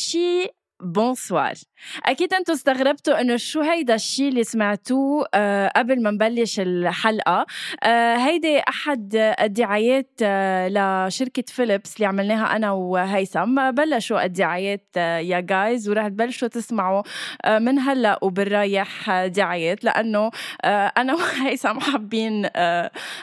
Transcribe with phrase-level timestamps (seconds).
[0.00, 0.48] أول شي
[0.82, 1.52] bonsoir
[2.06, 7.46] أكيد أنتم استغربتوا إنه شو هيدا الشيء اللي سمعتوه آه قبل ما نبلش الحلقة.
[7.82, 10.68] آه هيدي أحد الدعايات آه
[11.08, 13.70] لشركة فيليبس اللي عملناها أنا وهيثم.
[13.70, 17.02] بلشوا الدعايات آه يا guys ورح تبلشوا تسمعوا
[17.44, 20.30] آه من هلأ وبالرايح دعايات لأنه
[20.64, 22.46] أنا وهيثم حابين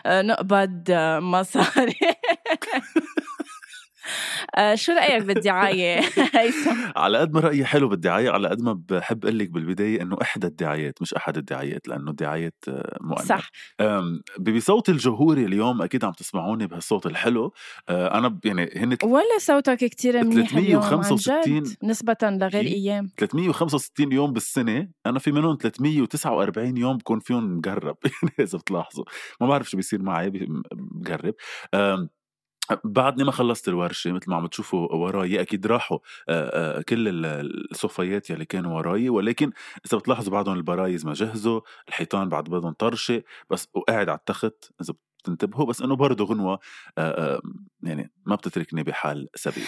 [0.07, 1.95] نقبض مصاري.
[4.75, 6.01] شو رأيك بالدعاية؟
[6.95, 10.47] على قد ما رأيي حلو بالدعاية على قد ما بحب أقول لك بالبداية إنه إحدى
[10.47, 13.25] الدعايات مش أحد الدعايات لأنه الدعايات آه، مؤنث.
[13.25, 13.49] صح.
[14.39, 17.53] بصوت الجمهوري اليوم أكيد عم تسمعوني بهالصوت الحلو.
[17.89, 23.09] آه، أنا يعني هن ولا صوتك كثير منيح 365 نسبة لغير أيام.
[23.17, 29.05] 365 يوم بالسنة أنا في منهم 349 يوم بكون فيهم مقرب يعني إذا بتلاحظوا.
[29.41, 31.33] ما بعرف شو بيصير معي مقرب
[32.83, 35.99] بعدني ما خلصت الورشة مثل ما عم تشوفوا وراي أكيد راحوا
[36.81, 37.25] كل
[37.71, 39.51] الصفيات يلي كانوا وراي ولكن
[39.85, 44.93] إذا بتلاحظوا بعدهم البرايز ما جهزوا الحيطان بعد بدهم طرشة بس وقاعد على التخت إذا
[45.19, 46.59] بتنتبهوا بس إنه برضه غنوة
[47.83, 49.65] يعني ما بتتركني بحال سبيل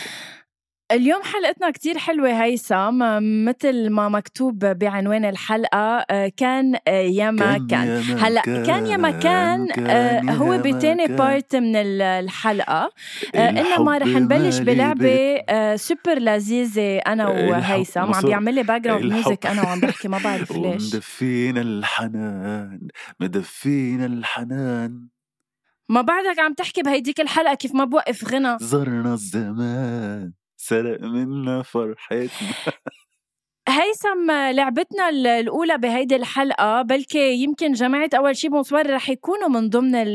[0.92, 3.00] اليوم حلقتنا كتير حلوة هيثم
[3.46, 7.88] مثل ما مكتوب بعنوان الحلقة آه، كان آه، يا ما كان.
[8.20, 12.92] هلأ كان يا ما كان آه، هو بتاني part من الحلقة.
[13.36, 15.42] انما رح نبلش بلعبة
[15.76, 18.00] سوبر لذيذة أنا وهيثم.
[18.00, 20.96] عم بيعمل لي background music أنا وعم بحكي ما بعرف ليش.
[20.96, 22.80] مدفينا الحنان
[23.20, 25.08] مدفينا الحنان.
[25.90, 28.58] ما بعدك عم تحكي بهيديك الحلقة كيف ما بوقف غنى.
[28.62, 30.32] زرنا الزمان.
[30.62, 32.54] سرق منا فرحتنا.
[33.68, 40.08] هيثم لعبتنا الأولى بهيدي الحلقة بلكي يمكن جماعة أول شي bonsoir رح يكونوا من ضمن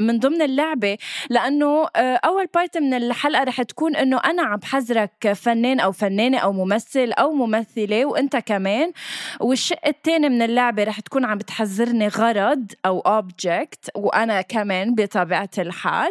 [0.00, 0.98] من ضمن اللعبة
[1.30, 6.38] لأنه آه، أول part من الحلقة رح تكون إنه أنا عم بحذرك فنان أو فنانة
[6.38, 8.92] أو ممثل أو ممثلة وإنت كمان
[9.40, 16.10] والشق الثاني من اللعبة رح تكون عم بتحذرني غرض أو object وأنا كمان بطبيعة الحال.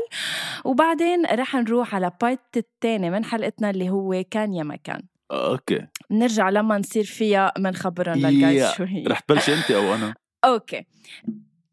[0.66, 5.02] وبعدين رح نروح على part الثاني من حلقتنا اللي هو كان يا مكان
[5.32, 5.88] okay.
[6.12, 10.14] نرجع لما نصير فيها بنخبرهم لل guys شو هي رح تبلشي انت أو أنا؟
[10.46, 10.86] okay.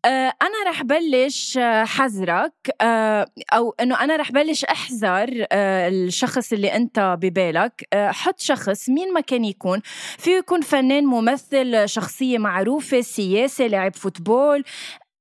[0.05, 2.53] آه، أنا رح بلش آه، حذرك.
[2.81, 7.89] آه، أو إنه أنا رح بلش أحذر الشخص اللي أنت ببالك.
[7.95, 9.81] حط شخص مين ما كان يكون.
[10.19, 14.65] فيه يكون فنان ممثل شخصية معروفة سياسي لاعب football.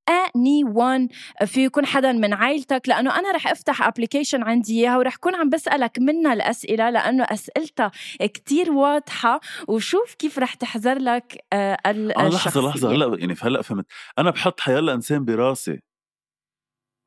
[0.09, 1.07] anyone
[1.45, 5.49] في يكون حدا من عائلتك لأنه أنا رح أفتح application عندي إياها ورح كون عم
[5.49, 9.39] بسألك منها الأسئلة لأنه أسئلتها كتير واضحة.
[9.67, 12.91] وشوف كيف رح تحذر لك آه لحظة لحظة.
[12.91, 13.85] هلا يعني هلأ فهمت.
[14.17, 15.79] أنا بحط حيلا إنسان براسي.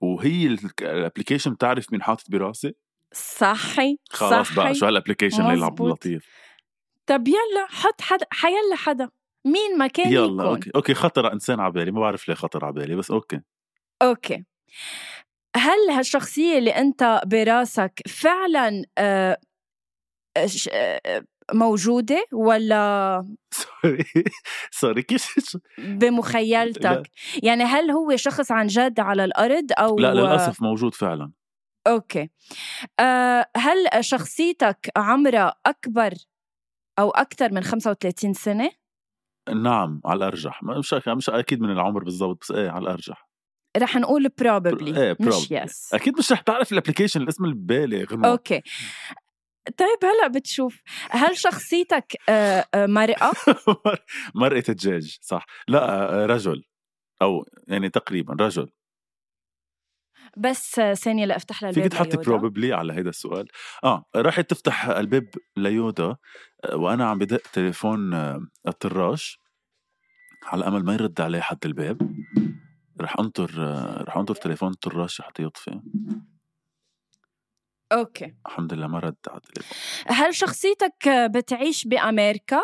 [0.03, 0.47] وهي
[0.81, 2.75] ال application بتعرف مين حاطط براسي؟
[3.15, 4.57] صحي خلاص صحي.
[4.57, 6.27] بقى شو هال application اللي لطيف؟
[7.07, 9.11] طب يلا حط حدا حيلا حدا.
[9.47, 10.41] مين ما كان يلا يكون.
[10.41, 10.71] okay.
[10.75, 13.41] okay خطر إنسان على بالي ما بعرف ليه خطر على بالي بس okay.
[14.03, 14.45] okay.
[15.57, 19.39] هل هالشخصية اللي أنت براسك فعلا آه،
[20.73, 23.23] آه، موجودة ولا
[23.83, 24.05] sorry.
[24.71, 27.03] sorry كيف بمخيلتك؟
[27.43, 31.33] يعني هل هو شخص عن جد على الأرض أو لا للأسف موجود فعلا.
[31.87, 32.31] okay.
[33.01, 36.15] أه هل شخصيتك عمرها أكبر
[36.99, 38.71] أو أكثر من 35 سنة؟
[39.55, 40.63] نعم على الأرجح.
[40.63, 43.29] مش مش أكيد من العمر بالضبط بس إيه على الأرجح.
[43.77, 48.63] رح نقول probably إيه مش yes أكيد مش رح تعرف ال application الاسم البالغ أوكي.
[49.79, 53.33] طيب هلأ بتشوف هل شخصيتك آه، آه، مرأة؟
[54.35, 55.47] مرأة الدجاج صح.
[55.69, 56.63] لا آه، رجل.
[57.23, 58.71] أو يعني تقريبا رجل.
[60.37, 62.31] بس ثانية لأفتح لها فيك الباب تحطي ليودا.
[62.31, 63.49] بروبلي على هيدا السؤال.
[63.85, 66.17] آه راحت تفتح الباب ليودا
[66.65, 69.41] آه، وأنا عم بدق تليفون آه، الطراش.
[70.45, 72.15] على امل ما يرد علي حد الباب.
[73.01, 75.81] رح أنطر آه، رح أنطر تليفون الطراش حتى يطفي.
[77.93, 78.35] okay.
[78.47, 79.77] الحمد لله ما رد على التليفون.
[80.07, 82.61] هل شخصيتك بتعيش بأمريكا؟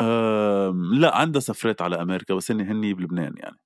[0.00, 3.56] أم لا عندها سفرات على أمريكا بس هني هني بلبنان يعني.
[3.56, 3.61] أه،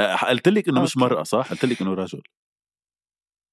[0.00, 0.96] قلت لك إنه مش.
[0.96, 2.22] مرأة صح؟ قلت لك إنه رجل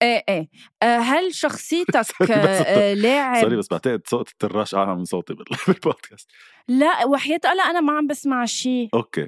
[0.01, 0.49] إيه إيه
[0.83, 6.31] آه، هل شخصيتك آه، لاعب sorry بس بعتقد صوت الطراش أعلى من صوتي بال- بالبودكاست
[6.67, 9.27] لا وحياة الله أنا ما عم بسمع شيء okay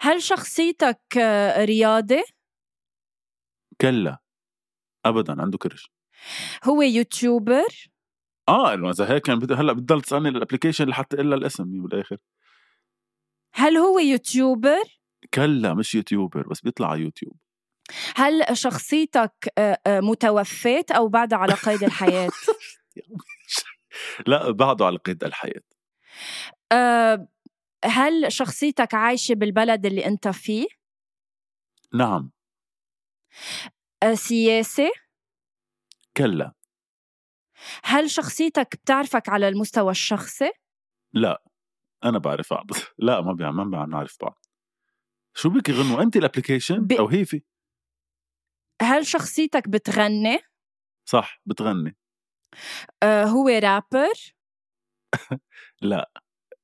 [0.00, 2.22] هل شخصيتك آه، رياضي؟
[3.80, 4.18] كلا
[5.04, 5.90] ابدا عنده كرش
[6.64, 7.90] هو يوتيوبر؟
[8.48, 9.52] آه إذا هيك كان بد...
[9.52, 12.16] هلأ بتضل تسألني ال application لحتى إلا الاسم بالاخر
[13.54, 14.82] هل هو YouTuber؟
[15.34, 17.36] كلا مش YouTuber بس بيطلع على يوتيوب
[18.16, 22.30] هل شخصيتك آه، آه، متوفيت أو بعدها على قيد الحياة؟
[24.26, 25.62] لا بعده على قيد الحياة
[26.72, 27.28] آه،
[27.84, 30.66] هل شخصيتك عايشة بالبلد اللي أنت فيه؟
[31.94, 32.30] نعم
[34.02, 34.90] آه، سياسي؟
[36.16, 36.52] كلا
[37.84, 40.50] هل شخصيتك بتعرفك على المستوى الشخصي؟
[41.12, 41.42] لا
[42.04, 42.66] أنا بعرف بعض
[42.98, 43.32] لا ما
[43.86, 44.45] بنعرف بعض
[45.36, 47.42] شو بك غنوة؟ أنت الابلكيشن ب- أو هي في؟
[48.82, 50.38] هل شخصيتك بتغني؟
[51.08, 51.96] صح بتغني.
[53.02, 54.34] آه، هو رابر؟
[55.82, 56.10] لا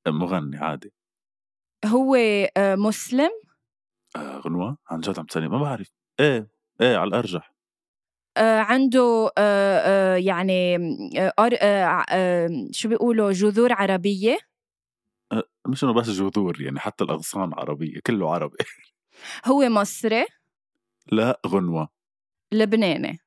[0.08, 0.92] مغني عادي.
[1.86, 2.14] هو
[2.56, 3.30] آه، مسلم؟
[4.16, 5.92] آه غنوة؟ عن جد عم تسألني ما بعرف.
[6.20, 7.54] إيه إيه على الأرجح.
[8.36, 10.76] آه، عنده آه، آه، يعني
[11.18, 14.38] آه، آه، آه، شو بيقولوا جذور عربية؟
[15.66, 18.56] مش إنه بس جذور يعني حتى الأغصان عربية كله عربي.
[19.46, 20.26] هو مصري؟
[21.06, 21.88] لا غنوة.
[22.52, 23.18] لبناني.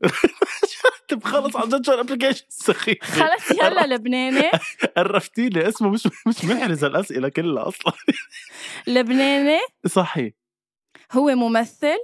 [1.08, 4.50] طب خلص عن جد شو الابلكيشن سخيف خلص يلا لبناني.
[4.96, 7.92] قرفتي لي اسمه مش مش محرز الأسئلة كلها أصلا.
[8.86, 10.32] لبناني؟ صحي
[11.12, 11.98] هو ممثل؟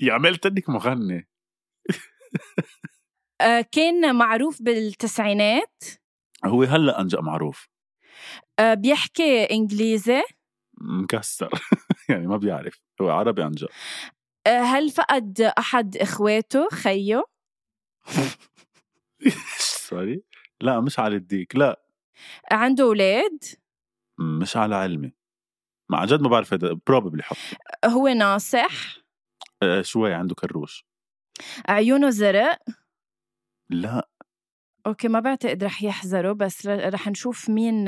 [0.00, 1.28] يا عملت انك مغني.
[3.40, 5.84] آه، كان معروف بالتسعينات؟
[6.44, 7.68] هو هلأ أنجأ معروف.
[8.60, 10.22] بيحكي إنجليزي؟
[10.80, 11.50] مكسر.
[12.10, 12.80] يعني ما بيعرف.
[13.00, 13.68] هو عربي عن جد.
[14.46, 17.22] آه، هل فقد أحد إخواته؟ خيه
[19.58, 20.22] sorry
[20.60, 21.56] لا مش على الديك.
[21.56, 21.82] لا.
[22.52, 23.38] عنده أولاد؟
[24.18, 25.12] مش على علمي.
[25.90, 26.72] ما عن جد ما بعرف هذا.
[26.86, 27.36] probably حط.
[27.84, 28.96] هو ناصح؟
[29.62, 30.84] آه شوي عنده كروش.
[31.68, 32.58] عيونه زرق؟
[33.70, 34.08] لا.
[34.88, 37.84] okay ما بعتقد رح يحذروا بس رح نشوف مين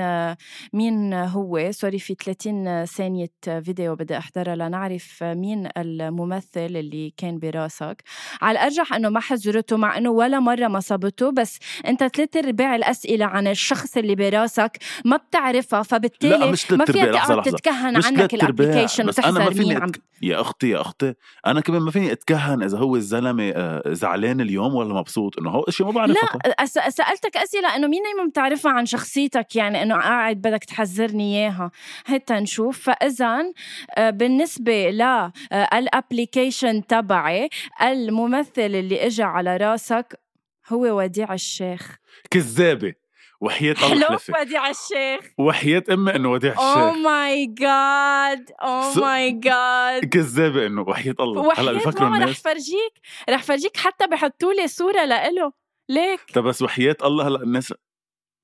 [0.73, 1.70] مين هو.
[1.70, 8.02] sorry في 30 ثانية فيديو بدي أحضرها لنعرف مين الممثل اللي كان براسك.
[8.43, 12.76] على الأرجح إنه ما حذرته مع إنه ولا مرة ما صابته بس أنت ثلاث أرباع
[12.76, 18.06] الأسئلة عن الشخص اللي براسك ما بتعرفها فبالتالي لا مش ما لحظة تقعد تتكهن مش
[18.06, 20.03] عنك الابلكيشن وتحذر مين فيني عم أتك...
[20.23, 21.14] يا أختي يا أختي
[21.46, 25.64] أنا كمان ما فيني أتكهن إذا هو الزلمة آه، زعلان اليوم ولا مبسوط إنه هو
[25.69, 30.37] شيء ما بعرفه لا سألتك أسئلة إنه مين ما بتعرفها عن شخصيتك؟ يعني إنه قاعد
[30.37, 31.70] بدك تحذرني إياها.
[32.04, 32.81] حتى نشوف.
[32.81, 33.52] فإذا
[33.98, 37.48] آه، بالنسبة لل application تبعي
[37.82, 40.20] الممثل اللي إجا على راسك
[40.69, 41.96] هو وديع الشيخ.
[42.31, 42.94] كذابة.
[43.43, 45.20] وحياة الله حلو وديع الشيخ.
[45.38, 47.05] وحياة أمي إنه وديع أوه الشيخ.
[47.05, 48.50] my God
[48.94, 51.53] so- my God كذابة إنه وحياة الله.
[51.60, 52.43] هلا بفكروا ماما رح الناس.
[52.43, 52.93] فرجيك
[53.31, 55.53] رح فرجيك حتى بحطوا لي صورة لإله.
[55.91, 57.75] ليك؟ طب بس وحياة الله هلا الناس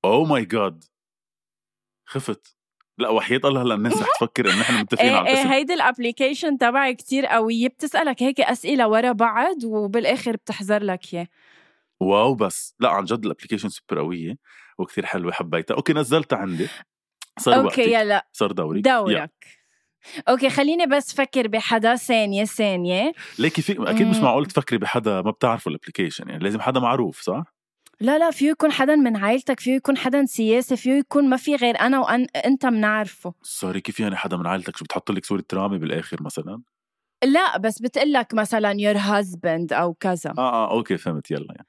[0.05, 0.83] oh my God
[2.05, 2.57] خفت.
[2.97, 5.73] لا وحياة الله هلا الناس رح تفكر انه نحن متفقين إيه على إيه الاسم هيدي
[5.73, 11.27] ال application تبعي كتير قوية بتسألك هيك أسئلة ورا بعض وبالآخر بتحذر لك إياه
[11.99, 12.75] wow بس.
[12.79, 14.37] لا عن جد ال application super قوية
[14.77, 15.75] وكثير حلوة حبيتها.
[15.75, 16.67] okay نزلتها عندي.
[17.39, 17.93] صار وقتي.
[17.93, 18.27] يلا.
[18.33, 18.81] صار دوري.
[18.81, 19.66] دورك.
[20.29, 24.23] okay خليني بس فكر بحدا ثانية ثانية ليكي في أكيد مش مم.
[24.23, 27.43] معقول تفكري بحدا ما بتعرفوا ال application يعني لازم حدا معروف صح؟
[28.01, 31.55] لا لا فيه يكون حدا من عائلتك فيه يكون حدا سياسي فيه يكون ما في
[31.55, 35.43] غير أنا وأن أنت بنعرفه sorry كيف يعني حدا من عائلتك شو بتحط لك صورة
[35.53, 36.61] رامي بالآخر مثلا؟
[37.23, 41.67] لا بس بتقلك مثلا your husband أو كذا آه آه okay فهمت يلا يعني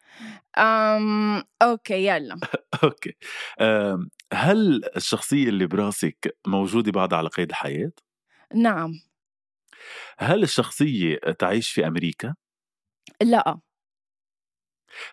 [0.59, 2.37] أم okay يلا
[2.85, 3.17] okay
[3.61, 7.91] أم، هل الشخصية اللي براسك موجودة بعد على قيد الحياة؟
[8.55, 8.93] نعم
[10.19, 12.35] هل الشخصية تعيش في أمريكا؟
[13.23, 13.61] لا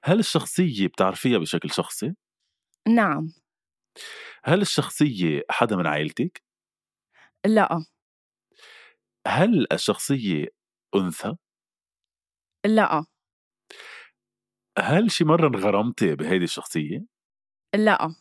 [0.04, 2.15] هل الشخصية بتعرفيها بشكل شخصي؟
[2.88, 3.34] نعم
[4.44, 6.44] هل الشخصية حدا من عائلتك؟
[7.46, 7.86] لا
[9.27, 10.48] هل الشخصية
[10.96, 11.36] أنثى؟
[12.65, 13.06] لا
[14.77, 17.06] هل شي مرة انغرمتي بهيدي الشخصية؟
[17.75, 18.15] لا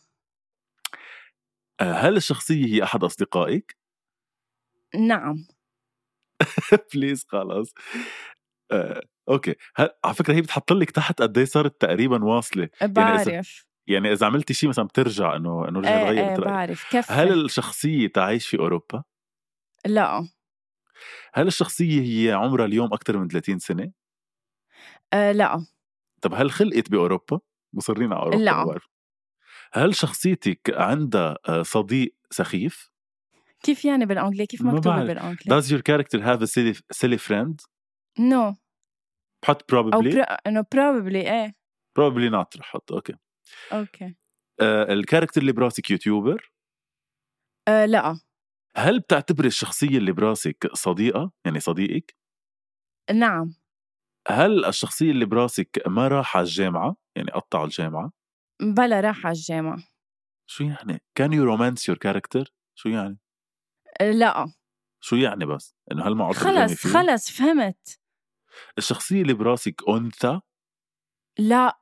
[1.81, 3.77] هل الشخصية هي أحد أصدقائك؟
[4.95, 5.45] نعم
[6.93, 7.73] please خلص
[8.71, 9.89] آه، okay هل...
[10.03, 14.11] على فكرة هي بتحط لك تحت قد إيه صارت تقريبا واصلة يعني إذا بعرف يعني
[14.11, 16.37] إذا عملتي شيء مثلا بترجع إنه إنه رجع تغير إيه.
[16.37, 19.03] بعرف كفي هل الشخصية تعيش في أوروبا؟
[19.85, 20.27] لا
[21.33, 23.91] هل الشخصية هي عمرها اليوم أكثر من 30 سنة؟
[25.13, 25.65] آه لا
[26.21, 27.39] طب هل خلقت بأوروبا؟
[27.73, 28.65] مصرين على أوروبا لا.
[28.65, 28.87] بعرف.
[29.73, 32.94] هل شخصيتك عندها آه، صديق سخيف؟
[33.63, 35.05] كيف يعني بالانجليزي كيف مكتوبة.
[35.05, 37.65] بالانجلي Does your character have a silly, silly friend؟
[38.19, 38.55] no
[39.43, 40.15] بحط probably.
[40.15, 40.23] برا...
[40.23, 41.55] انه probably إيه.
[41.99, 42.59] Probably not.
[42.59, 42.91] رح أحط.
[42.91, 43.13] okay.
[43.73, 44.15] okay.
[44.61, 46.51] آه ال character اللي براسك YouTuber؟
[47.67, 48.19] آه لا.
[48.77, 52.15] هل بتعتبري الشخصية اللي براسك صديقة؟ يعني صديقك؟
[53.13, 53.55] نعم.
[54.27, 58.11] هل الشخصية اللي براسك ما راح على الجامعة؟ يعني قطع الجامعة؟
[58.61, 59.83] بلا راح على الجامعة.
[60.49, 62.43] شو يعني؟ Can you romance your character؟
[62.77, 63.17] شو يعني؟
[64.01, 64.51] لا
[65.01, 67.99] شو يعني بس؟ إنه هل ما خلص خلص فهمت
[68.77, 70.41] الشخصية اللي براسك أنثى؟
[71.39, 71.79] لا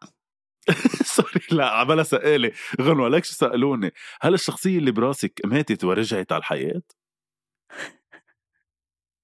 [1.16, 2.52] سوري لا عمالها سألة
[2.82, 3.92] غنوة ليك شو سألوني
[4.22, 6.82] هل الشخصية اللي براسك ماتت ورجعت على الحياة؟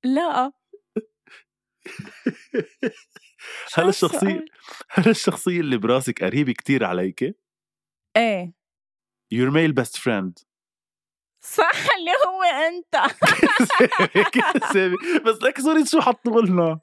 [0.04, 0.52] لا
[3.74, 4.46] هل الشخصية؟
[4.90, 7.24] هل الشخصية اللي براسك قريبة كتير عليك؟
[8.18, 8.54] إيه
[9.34, 10.49] Your male best friend
[11.42, 13.12] صح اللي هو أنت.
[15.26, 16.80] بس لك صورة شو حطوا لنا؟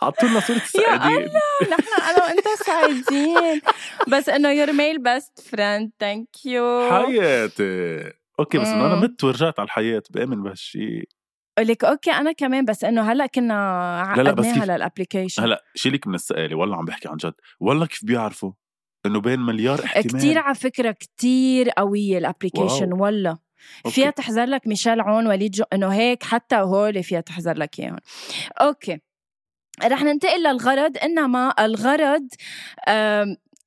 [0.00, 1.28] حطوا لنا صورة السعيدين
[1.70, 3.60] نحن أنا وأنت سعيدين.
[4.08, 8.12] بس إنه your male best friend thank you حياتي.
[8.40, 8.94] okay بس إنه أنا.
[8.94, 11.04] مت ورجعت على الحياة بآمن بهالشيء
[11.58, 13.54] لك okay أنا كمان بس إنه هلأ كنا
[14.00, 17.34] عقدناها لل application هلأ شيلك من السؤال والله عم بحكي عن جد.
[17.60, 18.52] والله كيف بيعرفوا
[19.06, 22.92] إنه بين مليار احتمال؟ كتير على فكرة كتير قوية ال application.
[22.92, 23.49] والله.
[23.90, 27.98] فيها تحذر لك ميشيل عون وليد جو إنه هيك حتى هول فيها تحذر لك إياهم.
[28.60, 28.98] okay.
[29.84, 32.28] رح ننتقل للغرض إنما الغرض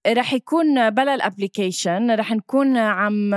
[0.08, 3.34] رح يكون بلا ال application رح نكون عم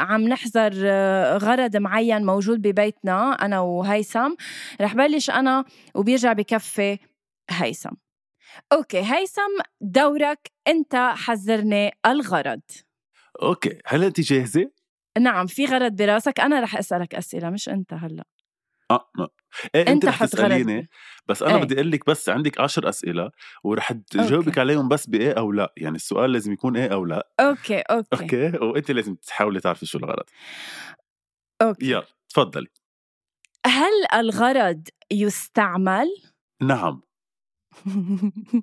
[0.00, 4.34] عم نحضر آه، غرض معين موجود ببيتنا أنا وهيثم.
[4.80, 5.64] رح بلش أنا
[5.94, 6.98] وبيرجع بكفي
[7.50, 7.90] هيثم.
[8.72, 12.60] okay هيثم دورك أنت حذرني الغرض.
[13.42, 14.70] okay هل أنت جاهزة؟
[15.20, 18.24] نعم في غرض براسك أنا رح أسألك أسئلة مش أنت هلأ.
[18.90, 19.28] آه ما.
[19.74, 20.88] إيه أنت, أنت رح تسأليني
[21.28, 21.62] بس أنا إيه.
[21.62, 23.30] بدي أقول لك بس عندك عشر أسئلة
[23.64, 24.58] ورح تجاوبك.
[24.58, 25.72] عليهم بس بإيه أو لأ.
[25.76, 27.28] يعني السؤال لازم يكون إيه أو لأ.
[27.40, 28.22] okay okay.
[28.22, 30.24] okay؟ وأنت لازم تحاولي تعرفي شو الغرض.
[31.62, 31.90] okay.
[31.90, 32.68] يلا تفضلي.
[33.66, 36.08] هل الغرض يستعمل؟
[36.62, 37.02] نعم.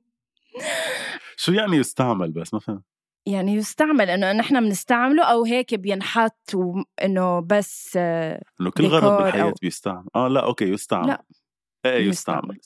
[1.37, 2.96] شو يعني يستعمل بس؟ ما فهمت.
[3.27, 9.55] يعني يستعمل إنه نحن بنستعمله أو هيك بينحط وانه بس إنه كل غرض بالحياة أو-
[9.61, 11.23] بيستعمل آه لا okay يستعمل لا.
[11.85, 12.07] إيه يستعمل.
[12.09, 12.59] يستعمل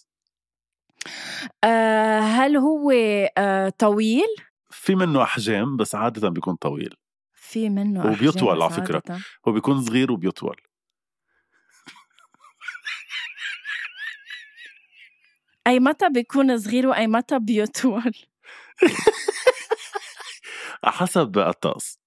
[1.63, 2.91] آه، هل هو
[3.37, 4.27] آه، طويل
[4.69, 6.95] في منه أحجام بس عادة بيكون طويل
[7.33, 8.83] في منه هو أحجام بيطول بس على.
[8.93, 9.19] عادة.
[9.47, 10.55] هو بيكون صغير وبيطول
[15.67, 18.11] أي متى بيكون صغير وأي متى بيطول
[20.85, 21.99] حسب الطقس.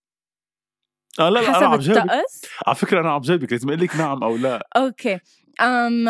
[1.21, 2.02] آه لا لا أنا حسب عم جاوبك.
[2.12, 4.69] الطقس؟ على فكرة أنا عم جاوبك لازم أقول لك نعم أو لا.
[4.76, 5.19] أوكي.
[5.61, 6.09] أم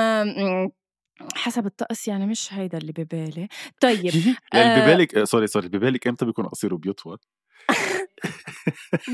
[1.35, 3.49] حسب الطقس يعني مش هيدا اللي ببالي.
[3.80, 4.04] طيب
[4.54, 4.85] يعني آه.
[4.85, 7.18] ببالك آه، sorry sorry ببالك إمتى بيكون قصير وبيطول؟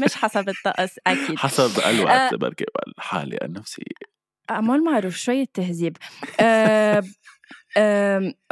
[0.05, 1.39] مش حسب الطقس أكيد.
[1.45, 4.11] حسب الوقت بركي والحالة النفسية.
[4.51, 5.97] عمل معروف شوية تهذيب.
[6.41, 7.03] أه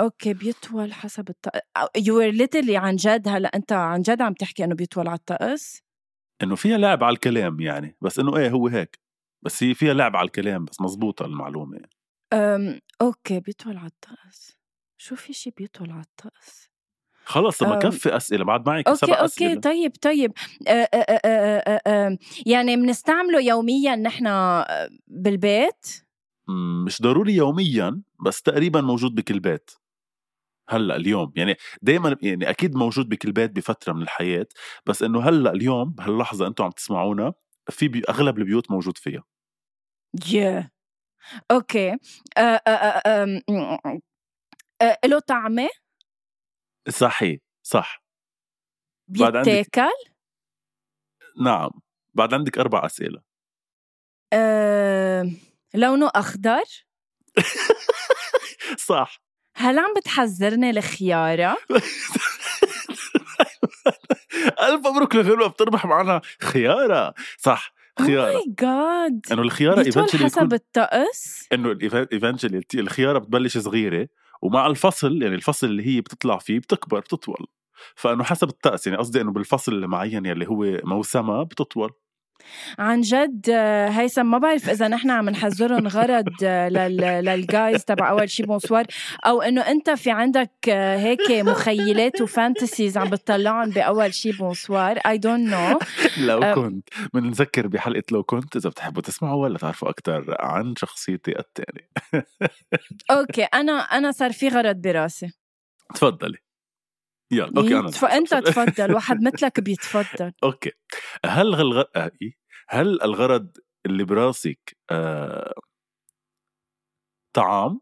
[0.01, 1.61] okay بيطول حسب الطقس
[1.97, 5.83] you literally عن جد هلأ أنت عن جد عم تحكي إنه بيطول على الطقس؟
[6.43, 8.99] إنه فيها لعب على الكلام يعني بس إنه إيه هو هيك
[9.43, 11.77] بس هي فيها لعب على الكلام بس مزبوطة المعلومة.
[11.77, 11.91] يعني.
[12.33, 14.59] أم، okay بيطول على الطقس.
[15.01, 16.69] شو في شي بيطول على الطقس؟
[17.25, 19.61] خلص ما كفي أسئلة بعد معك okay سبع okay أسئلة.
[19.61, 20.33] طيب طيب.
[20.69, 26.08] أه أه أه أه أه يعني بنستعمله يوميا نحن آه، بالبيت؟
[26.49, 29.71] مش ضروري يوميا بس تقريبا موجود بكل بيت
[30.71, 34.47] هلأ اليوم يعني دائما يعني أكيد موجود بكل بيت بفترة من الحياة
[34.87, 37.33] بس إنه هلأ اليوم بهاللحظة أنتم عم تسمعونا
[37.71, 39.25] في بي أغلب البيوت موجود فيها.
[40.25, 40.65] Yeah.
[41.51, 41.97] okay.
[42.39, 42.63] أه
[43.07, 43.43] أم،
[44.83, 45.69] أه له طعمة؟
[46.89, 48.03] صحيح صح.
[49.09, 49.49] بعد عندك-
[51.41, 51.71] نعم.
[52.15, 53.23] بعد عندك أربع أسئلة.
[54.33, 55.31] أه
[55.79, 56.63] لونه أخضر؟
[58.89, 59.23] صح.
[59.55, 61.57] هل عم بتحذرني الخيارة؟
[64.63, 67.15] ألف مبروك لغنوه بتربح معنا خيارة.
[67.39, 68.33] صح خيارة.
[68.33, 71.79] my god إنه الخيارة بيطول eventually حسب الطقس؟ إنه
[72.13, 74.09] eventually الخيارة بتبلش صغيرة
[74.43, 77.47] ومع الفصل يعني الفصل اللي هي بتطلع فيه بتكبر بتطول.
[77.95, 81.91] فإنه حسب الطقس يعني قصدي إنه بالفصل المعين يلي هو موسمها بتطول.
[82.79, 87.85] عن جد آه، هيثم ما بعرف إذا نحن عم نحذرهم غرض آه، لل- لل guys
[87.85, 88.85] تبع أول شي bonsoir
[89.27, 94.99] أو إنه أنت في عندك آه، هيك مخيلات و fantasies عم بتطلعهم بأول شي bonsoir
[94.99, 95.79] I don't know
[96.27, 96.55] لو.
[96.55, 96.89] كنت.
[97.15, 101.89] بنذكر بحلقة لو كنت إذا بتحبوا تسمعوا ولا تعرفوا أكثر عن شخصيتي الثانية
[103.11, 105.31] okay أنا أنا صار في غرض براسي.
[105.95, 106.39] تفضلي.
[107.31, 108.05] يلا okay أنا تف...
[108.05, 110.33] أنت تفضل واحد مثلك بيتفضل.
[110.45, 110.71] okay.
[111.27, 112.11] هل الغرض آه؟
[112.69, 113.57] هل الغرض
[113.87, 115.55] اللي براسك آه...
[117.33, 117.81] طعام؟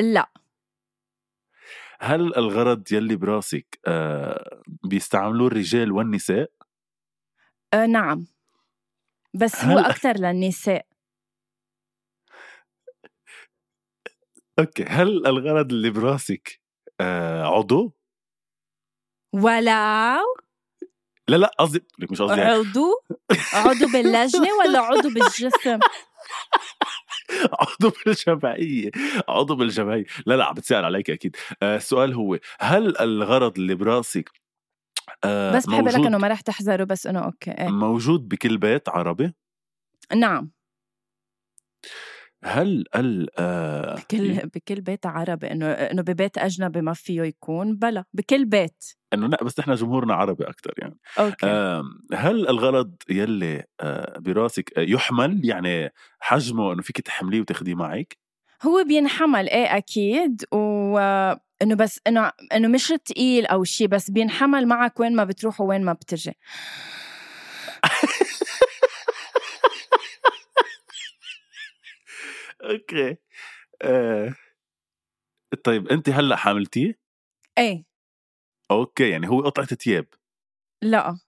[0.00, 0.30] لا.
[2.00, 4.62] هل الغرض يلي براسك آه...
[4.84, 6.50] بيستعملوه الرجال والنساء؟
[7.74, 8.26] آه نعم.
[9.34, 10.86] بس هو هل- أكثر للنساء.
[14.58, 14.84] أوكي.
[14.84, 16.63] هل الغرض اللي براسك.
[17.00, 17.92] عضو؟
[19.32, 20.34] ولو
[21.28, 22.52] لا لا قصدي لك مش قصدي يعني.
[22.52, 23.02] عضو؟
[23.54, 25.78] عضو باللجنة ولا عضو بالجسم؟
[27.60, 28.90] عضو بالجمعية
[29.28, 30.04] عضو بالجمعية.
[30.26, 31.36] لا لا عم بتسأل عليك أكيد.
[31.62, 34.30] آه السؤال هو هل الغرض اللي براسك
[35.24, 37.68] آه بس بحب لك إنه ما رح تحذره بس إنه okay إيه.
[37.68, 39.34] موجود بكل بيت عربي؟
[40.16, 40.50] نعم.
[42.44, 48.04] هل ال آه بكل بكل بيت عربي إنه إنه ببيت أجنبي ما فيه يكون بلا
[48.12, 48.84] بكل بيت.
[49.14, 50.98] إنه لا بس إحنا جمهورنا عربي أكثر يعني.
[51.18, 51.46] okay.
[51.46, 51.82] آه
[52.14, 58.18] هل الغرض يلي آه براسك آه، يحمل يعني حجمه إنه فيك تحمليه وتاخديه معك؟
[58.62, 60.44] هو بينحمل إيه أكيد.
[60.52, 60.98] و
[61.62, 65.84] إنه بس إنه إنه مش تقيل أو شيء بس بينحمل معك وين ما بتروح وين
[65.84, 66.32] ما بترجع.
[72.70, 73.16] okay
[73.82, 74.34] آه
[75.64, 76.98] طيب انت هلأ حاملتيه
[77.58, 77.84] إيه
[78.70, 80.06] okay يعني هو قطعة ثياب
[80.82, 81.18] لأ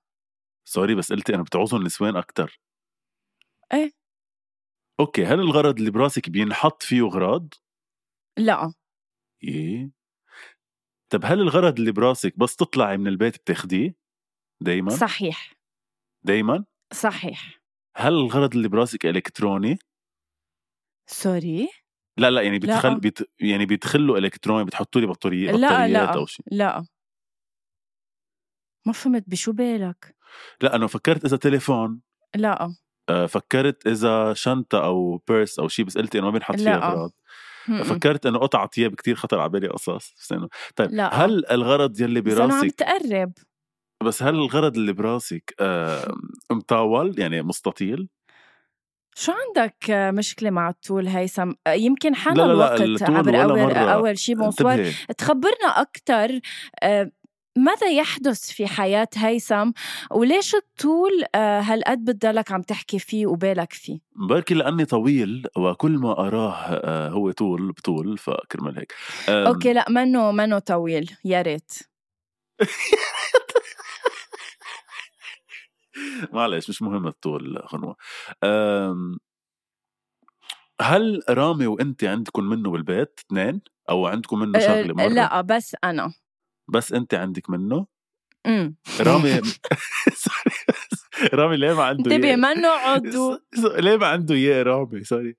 [0.69, 2.61] sorry بس قلتي أنا بتعوزوا النسوان أكثر
[3.75, 3.93] إيه.
[5.01, 7.55] okay هل الغرض اللي براسك بينحط فيه اغراض؟
[8.39, 8.73] لأ
[9.45, 9.91] إيه
[11.13, 13.95] طب هل الغرض اللي براسك بس تطلعي من البيت بتاخديه؟
[14.63, 15.53] دايما؟ صحيح
[16.25, 17.61] دايما؟ صحيح
[17.97, 19.79] هل الغرض اللي براسك إلكتروني؟
[21.07, 21.69] sorry؟
[22.19, 22.77] لا لا يعني لا.
[22.77, 26.85] بتخل بيت يعني بيدخلوا الكتروني بتحطوا لي بطارية لا بطاريات لا أو شيء لا.
[28.87, 30.17] ما فهمت بشو بالك؟
[30.63, 32.01] لا أنا فكرت إذا تليفون.
[32.37, 32.75] لا.
[33.09, 36.89] آه، فكرت إذا شنطة أو purse أو شيء بس قلتي إنه ما بينحط فيها لا.
[36.89, 37.13] أغراض.
[37.85, 41.15] فكرت إنه قطعه ثياب كتير خطر على بالي قصص بس إنه طيب لا.
[41.15, 43.33] هل الغرض يلي بس أنا عم براسك تقرب.
[44.03, 46.15] بس هل الغرض اللي براسك آه
[46.51, 48.09] مطاول؟ يعني مستطيل؟
[49.19, 53.73] شو عندك آه، مشكلة مع الطول هيثم؟ آه، يمكن حان الوقت عبر أول.
[53.75, 56.41] أول شي bonsoir تخبرنا أكثر
[57.57, 59.71] ماذا يحدث في حياة هيثم؟
[60.11, 66.27] وليش الطول آه، هالقد بتضلك عم تحكي فيه وبالك فيه؟ بركي لاني طويل وكل ما
[66.27, 68.95] أراه آه هو طول بطول فكرمال هيك.
[69.29, 71.11] أوكي لا منه منه طويل.
[71.25, 71.73] يا ريت.
[76.33, 77.97] معلش مش مهم الطول غنوة.
[78.45, 79.19] آم،
[80.81, 85.77] هل رامي وانت عندكم منه بالبيت؟ اثنين؟ أو عندكم منه آه، شغلة مرة؟ لا بس
[85.85, 86.15] أنا.
[86.69, 87.87] بس انت عندك منه؟
[88.47, 88.77] امم.
[89.01, 89.41] رامي
[91.35, 93.39] رامي ليه ما عنده انتبه؟ منه عضو.
[93.79, 95.37] ليه ما عنده اياه رامي؟ سوري.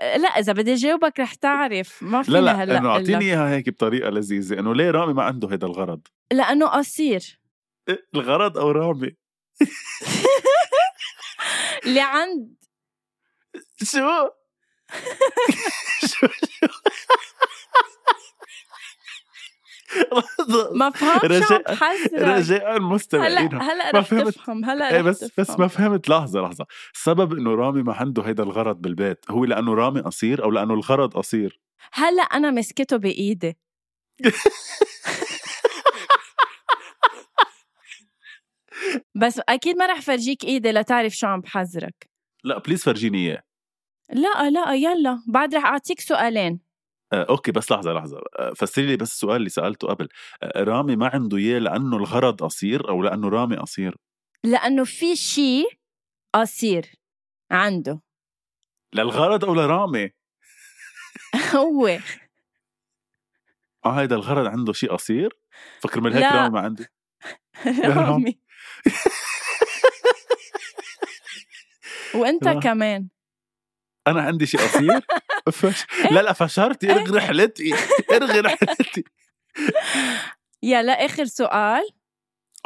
[0.00, 2.02] آه، لا إذا بدي جاوبك رح تعرف.
[2.02, 3.24] ما لا فيني لا هلأ إنه اعطيني.
[3.24, 6.00] اياها هيك بطريقة لذيذة إنه ليه رامي ما عنده هذا الغرض؟
[6.32, 7.40] لأنه قصير.
[7.88, 9.16] إيه، الغرض أو رامي؟
[11.86, 12.54] اللي عند
[13.82, 14.28] شو؟
[16.06, 16.66] شو؟ شو؟
[20.74, 21.78] ما فهمت رجاء-
[22.14, 24.28] رجاء مستمعين هلا هلا ما فهمت.
[24.34, 25.60] تفهم هلا إيه بس بس تفهم.
[25.60, 26.08] ما فهمت.
[26.08, 26.66] لحظة لحظة.
[26.94, 31.14] السبب إنه رامي ما عنده هيدا الغرض بالبيت هو لأنه رامي قصير أو لأنه الغرض
[31.16, 31.60] قصير؟
[31.92, 33.58] هلا أنا مسكته بإيدي.
[39.14, 42.10] بس أكيد ما رح فرجيك إيدي لتعرف شو عم بحذرك.
[42.44, 43.42] لا please فرجيني إياه.
[44.10, 45.22] لا لا يلا.
[45.28, 46.60] بعد رح أعطيك سؤالين.
[47.12, 48.20] آه، okay بس لحظة لحظة.
[48.38, 50.08] آه، فسري لي بس السؤال اللي سألته قبل.
[50.42, 53.96] آه، رامي ما عنده إياه لأنه الغرض قصير أو لأنه رامي قصير؟
[54.44, 55.68] لأنه في شيء
[56.34, 56.94] قصير
[57.50, 58.02] عنده.
[58.94, 60.10] للغرض أو لرامي؟
[61.56, 61.98] هو.
[63.86, 65.36] آه هيدا الغرض عنده شيء قصير؟
[65.80, 66.36] فكر من هيك لا.
[66.36, 66.86] رامي ما عندي
[67.84, 68.38] رامي.
[72.14, 72.48] وانت.
[72.48, 73.08] كمان.
[74.06, 75.00] أنا عندي شيء قصير
[75.58, 75.86] فش...
[76.10, 76.90] لا لا فشرتي.
[76.92, 77.74] ارغي رحلتي.
[78.10, 79.04] ارغي رحلتي.
[80.62, 81.88] يا لا آخر سؤال.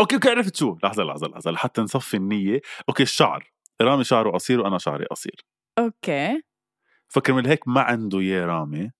[0.01, 2.61] okay okay عرفت شو؟ لحظة لحظة لحظة لحتى نصفي النية.
[2.89, 3.53] okay الشعر.
[3.81, 5.47] رامي شعره قصير وأنا شعري قصير.
[5.79, 6.43] okay.
[7.09, 8.91] فكر من هيك ما عنده يا رامي.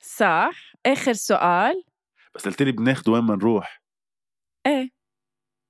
[0.00, 0.72] صح.
[0.86, 1.84] آخر سؤال.
[2.34, 3.82] بس قلت لي بناخده وين ما نروح.
[4.66, 4.90] إيه.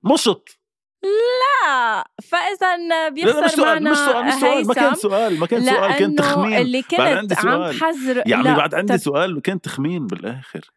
[0.02, 0.61] مشط.
[1.02, 5.46] لا فإذا لا مش بيخسر سؤال معنا مش سؤال مش سؤال ما كان سؤال ما
[5.46, 6.58] كان سؤال كان تخمين.
[6.58, 10.70] اللي بعد عندي كنت عم عمي لا، بعد عندي سؤال كان تخمين بالآخر.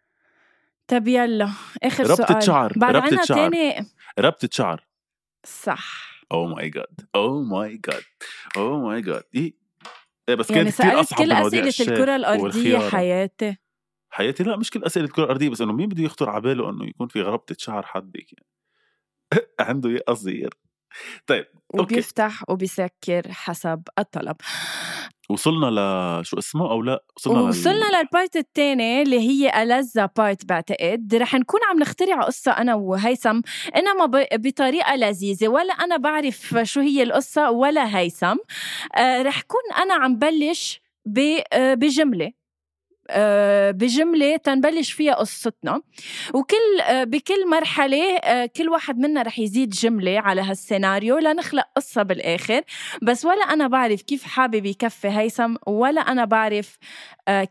[0.87, 1.49] طب يلا
[1.83, 2.43] آخر ربطة سؤال.
[2.43, 3.37] شعر، بعد ربطة عنا شعر.
[3.37, 3.85] تاني.
[4.19, 4.87] ربطة شعر
[5.45, 6.15] صح.
[6.31, 8.03] oh my god oh my god
[8.57, 9.53] oh my god إيه؟
[10.29, 12.89] بس يعني كانت كثير سألت أصعب كل الكرة الأرضية والخيارة.
[12.89, 13.57] حياتي.
[14.09, 16.85] حياتي؟ لا مش كل أسئلة الكرة الأرضية بس إنه مين بده يخطر على باله إنه
[16.85, 18.45] يكون في ربطه شعر حد هيك يعني.
[19.59, 20.49] عنده إيه قصير.
[21.27, 21.45] طيب
[21.79, 21.93] okay.
[21.93, 24.35] وبيفتح وبيسكر حسب الطلب.
[25.29, 30.05] وصلنا ل شو اسمه أو لا؟ وصلنا لل- وصلنا لل part الثاني اللي هي ألذ
[30.17, 31.15] part بعتقد.
[31.15, 33.41] رح نكون عم نخترع قصة أنا وهيثم.
[33.75, 38.35] إنما ب- بطريقة لذيذة ولا أنا بعرف شو هي القصة ولا هيثم.
[38.97, 41.73] آه رح كون أنا عم بلش ب- آه،
[43.09, 45.81] بجملة آه، بجملة تنبلش فيها قصتنا.
[46.33, 52.03] وكل آه، بكل مرحلة آه، كل واحد منا رح يزيد جملة على هالسيناريو لنخلق قصة
[52.03, 52.61] بالآخر.
[53.01, 56.77] بس ولا أنا بعرف كيف حابب يكفي هيثم ولا أنا بعرف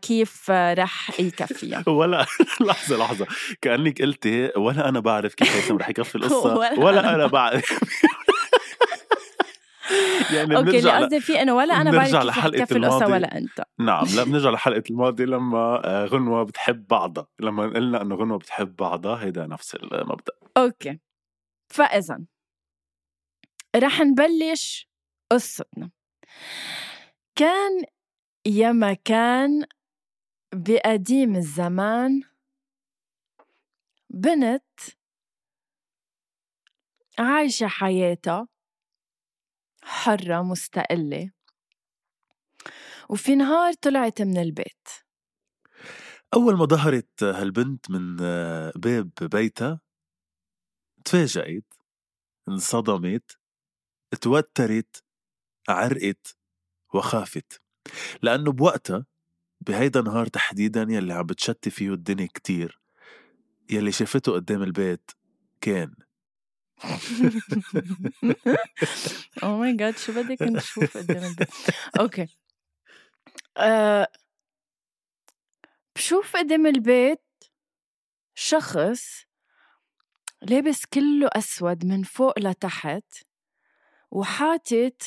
[0.02, 1.84] كيف رح يكفيها.
[1.98, 2.26] ولا
[2.60, 3.26] لحظة لحظة.
[3.62, 7.78] كأنك قلتي ولا أنا بعرف كيف هيثم رح يكفي القصة ولا ولا, أنا بعرف.
[10.34, 10.90] يعني okay اللي.
[10.92, 13.12] قصدي فيه إنه ولا أنا بعرف كيف تكفي القصة الماضي.
[13.12, 18.14] ولا أنت نعم لا بنرجع لحلقة الماضي لما آه، غنوة بتحب بعضها لما قلنا إنه
[18.14, 21.00] غنوة بتحب بعضها هيدا نفس المبدأ okay
[21.72, 22.24] فإذا
[23.76, 24.88] رح نبلش
[25.32, 25.90] قصتنا
[27.36, 27.84] كان
[28.46, 29.64] يا مكان
[30.54, 32.22] بقديم الزمان
[34.10, 34.80] بنت
[37.18, 38.48] عايشة حياتها
[39.84, 41.30] حرة مستقلة.
[43.08, 44.88] وفي نهار طلعت من البيت.
[46.34, 48.16] أول ما ظهرت هالبنت من
[48.76, 49.80] باب بيتها
[51.04, 51.74] تفاجأت
[52.48, 53.38] انصدمت
[54.20, 55.04] توترت
[55.68, 56.36] عرقت
[56.94, 57.62] وخافت.
[58.22, 59.06] لأنه بوقتها
[59.60, 62.80] بهيدا النهار تحديدا يلي عم بتشتي فيه الدنيا كتير
[63.70, 65.10] يلي شافته قدام البيت
[65.60, 65.94] كان
[69.42, 71.48] oh my God شو بدك نشوف قدام البيت
[72.00, 72.26] okay
[75.96, 77.20] بشوف قدام البيت
[78.34, 79.24] شخص
[80.42, 83.04] لابس كله أسود من فوق لتحت
[84.10, 85.02] وحاطط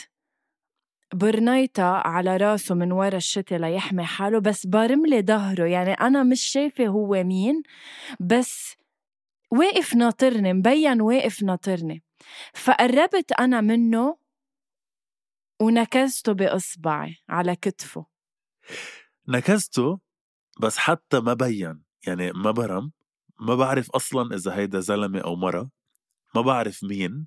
[1.14, 5.66] برنيطة على راسه من ورا الشتاء ليحمي حاله بس بارملي ظهره.
[5.66, 7.64] يعني أنا مش شايفة هو مين
[8.20, 8.76] بس
[9.52, 12.04] واقف ناطرني مبين واقف ناطرني.
[12.54, 14.18] فقربت أنا منه
[15.62, 18.06] ونكزته بإصبعي على كتفه.
[19.28, 20.00] نكزته
[20.62, 22.92] بس حتى ما بين يعني ما برم
[23.40, 25.70] ما بعرف أصلا إذا هيدا زلمة أو مرة
[26.36, 27.26] ما بعرف مين.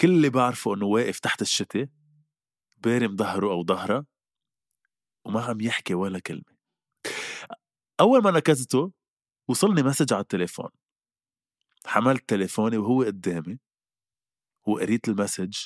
[0.00, 1.88] كل اللي بعرفه إنه واقف تحت الشتاء
[2.76, 4.06] بارم ظهره أو ظهرها
[5.24, 6.52] وما عم يحكي ولا كلمة.
[8.00, 8.92] أول ما نكزته
[9.48, 10.70] وصلني message على التليفون.
[11.86, 13.58] حملت تليفوني وهو قدامي
[14.66, 15.56] وقريت ال message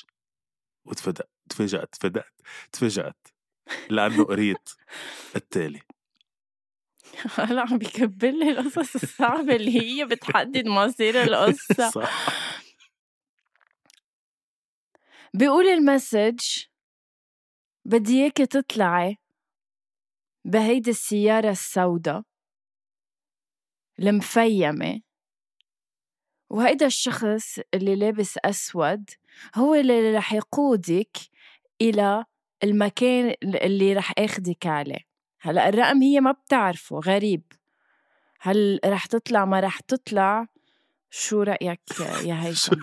[0.85, 3.27] وتفدأت تفاجأت تفاجأت تفاجأت
[3.89, 4.69] لأنه قريت
[5.35, 5.81] التالي.
[7.37, 11.89] هلا عم بيكبر لي القصص الصعبة اللي هي بتحدد مصير القصة.
[11.89, 12.27] صح.
[15.33, 16.39] بيقول المسج
[17.85, 19.17] بدي إياكي تطلعي
[20.45, 22.23] بهيدي السيارة السوداء
[23.99, 25.01] المفيمة
[26.49, 29.09] وهيدا الشخص اللي لابس أسود
[29.55, 31.17] هو اللي رح يقودك
[31.81, 32.25] إلى
[32.63, 35.07] المكان اللي رح آخدك عليه.
[35.41, 37.43] هلأ الرقم هي ما بتعرفه غريب.
[38.39, 40.47] هل رح تطلع ما رح تطلع؟
[41.09, 41.81] شو رأيك
[42.23, 42.75] يا هيثم؟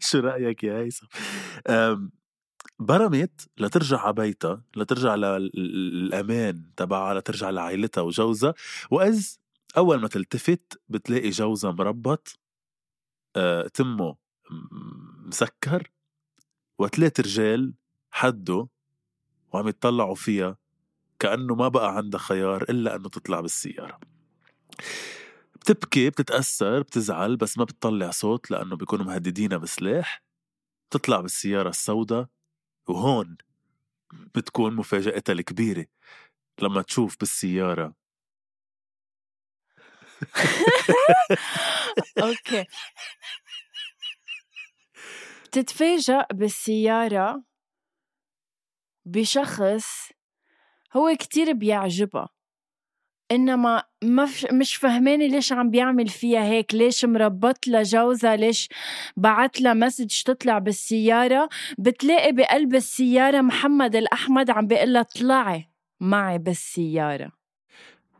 [0.00, 1.06] شو رأيك يا هيثم؟
[2.78, 8.54] برمت لترجع على بيتها لترجع للأمان تبعها لترجع لعائلتها وجوزها.
[8.90, 9.26] وإذ
[9.76, 12.38] أول ما تلتفت بتلاقي جوزها مربط
[13.74, 14.16] تمه
[14.50, 15.90] م- مسكر
[16.78, 17.74] وثلاث رجال
[18.10, 18.68] حده
[19.52, 20.56] وعم يتطلعوا فيها
[21.18, 24.00] كأنه ما بقى عندها خيار إلا أنه تطلع بالسيارة.
[25.54, 30.22] بتبكي بتتأثر بتزعل بس ما بتطلع صوت لأنه بيكونوا مهددينها بسلاح.
[30.90, 32.28] بتطلع بالسيارة السوداء
[32.88, 33.36] وهون
[34.34, 35.86] بتكون مفاجأتها الكبيرة.
[36.62, 37.94] لما تشوف بالسيارة
[42.22, 42.64] okay
[45.44, 47.42] بتتفاجأ بالسيارة
[49.04, 50.08] بشخص
[50.96, 52.28] هو كتير بيعجبها
[53.32, 58.68] إنما ما مش فهمانه ليش عم بيعمل فيها هيك ليش مربط لها جوزها ليش
[59.16, 61.48] بعت لها message تطلع بالسيارة.
[61.78, 67.32] بتلاقي بقلب السيارة محمد الأحمد عم بيقول لها اطلعي معي بالسيارة.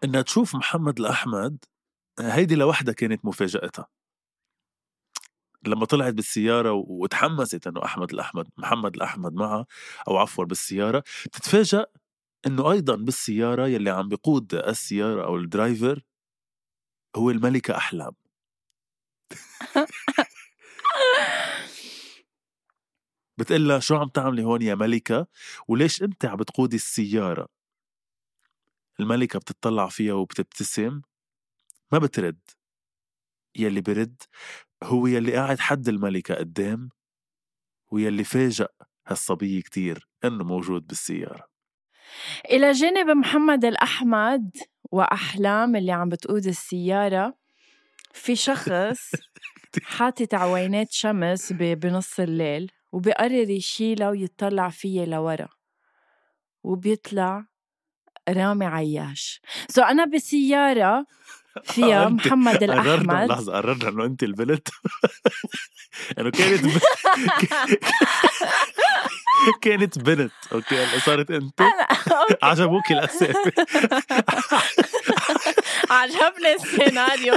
[0.04, 1.64] إنها تشوف محمد الأحمد
[2.20, 3.86] هيدي لوحدها كانت مفاجأتها.
[5.66, 9.66] لما طلعت بالسيارة وتحمست إنه أحمد الأحمد محمد الأحمد معها
[10.08, 11.86] أو عفوا بالسيارة تتفاجأ
[12.46, 16.02] إنه أيضا بالسيارة يلي عم بيقود السيارة أو الدرايفر
[17.16, 18.12] هو الملكة أحلام.
[23.38, 25.26] بتقلها شو عم تعملي هون يا ملكة؟
[25.68, 27.48] وليش أنت عم بتقودي السيارة؟
[29.00, 31.00] الملكة بتطلع فيها وبتبتسم
[31.92, 32.40] ما بترد.
[33.56, 34.22] يلي برد
[34.82, 36.90] هو يلي قاعد حد الملكة قدام
[37.92, 38.68] ويلي فاجأ
[39.06, 41.46] هالصبية كتير إنه موجود بالسيارة.
[42.50, 44.56] إلى جانب محمد الأحمد
[44.92, 47.34] وأحلام اللي عم بتقود السيارة
[48.12, 49.10] في شخص
[49.82, 55.48] حاطط عوينات شمس بنص الليل وبقرر يشيلها ويطلع فيها لورا
[56.62, 57.46] وبيطلع
[58.28, 59.40] رامي عياش.
[59.68, 61.06] so أنا بالسيارة
[61.64, 63.30] فيها محمد الأحمد.
[63.30, 64.68] لحظة قررنا إنه أنت البنت
[66.18, 66.78] انه كانت ب...
[69.62, 71.62] كانت بنت okay؟ هلأ صارت انت
[72.42, 73.34] عجبوك الأسامي.
[75.90, 77.34] عجبني السيناريو.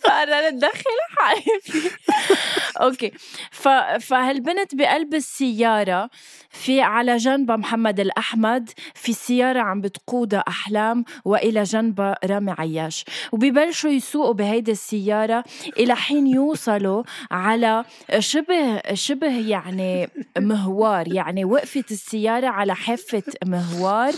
[0.00, 1.60] فقررت دخل حالي
[2.80, 3.12] أوكي.
[3.50, 3.68] ف...
[4.00, 6.10] فهالبنت بقلب السيارة
[6.50, 13.04] في على جنبها محمد الأحمد في السياره عم بتقودها أحلام وإلى جنبها رامي عياش.
[13.32, 15.44] وبيبلشوا يسوقوا بهيدي السيارة
[15.78, 17.84] إلى حين يوصلوا على
[18.18, 24.12] شبه شبه يعني مهوار يعني وقفت السيارة على حافة مهوار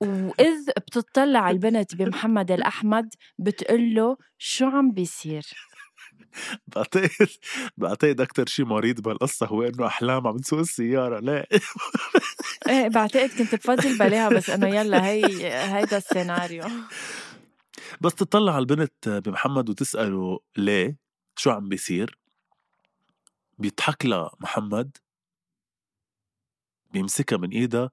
[0.00, 5.46] وإذ بتطلع البنت بمحمد الأحمد بتقول له شو عم بيصير؟
[6.66, 7.28] بعتقد
[7.76, 11.20] بعتقد أكتر شيء مريض بهالقصة هو إنه أحلام عم تسوق السيارة.
[11.20, 11.46] لا.
[12.68, 15.24] إيه بعتقد كنت بفضل بلاها بس إنه يلا هي
[15.74, 16.64] هيدا السيناريو.
[18.00, 20.96] بس تطلع البنت بمحمد وتسأله ليه؟
[21.36, 22.18] شو عم بيصير؟
[23.58, 24.96] بيضحك لها محمد
[26.96, 27.90] بيمسكها من ايدها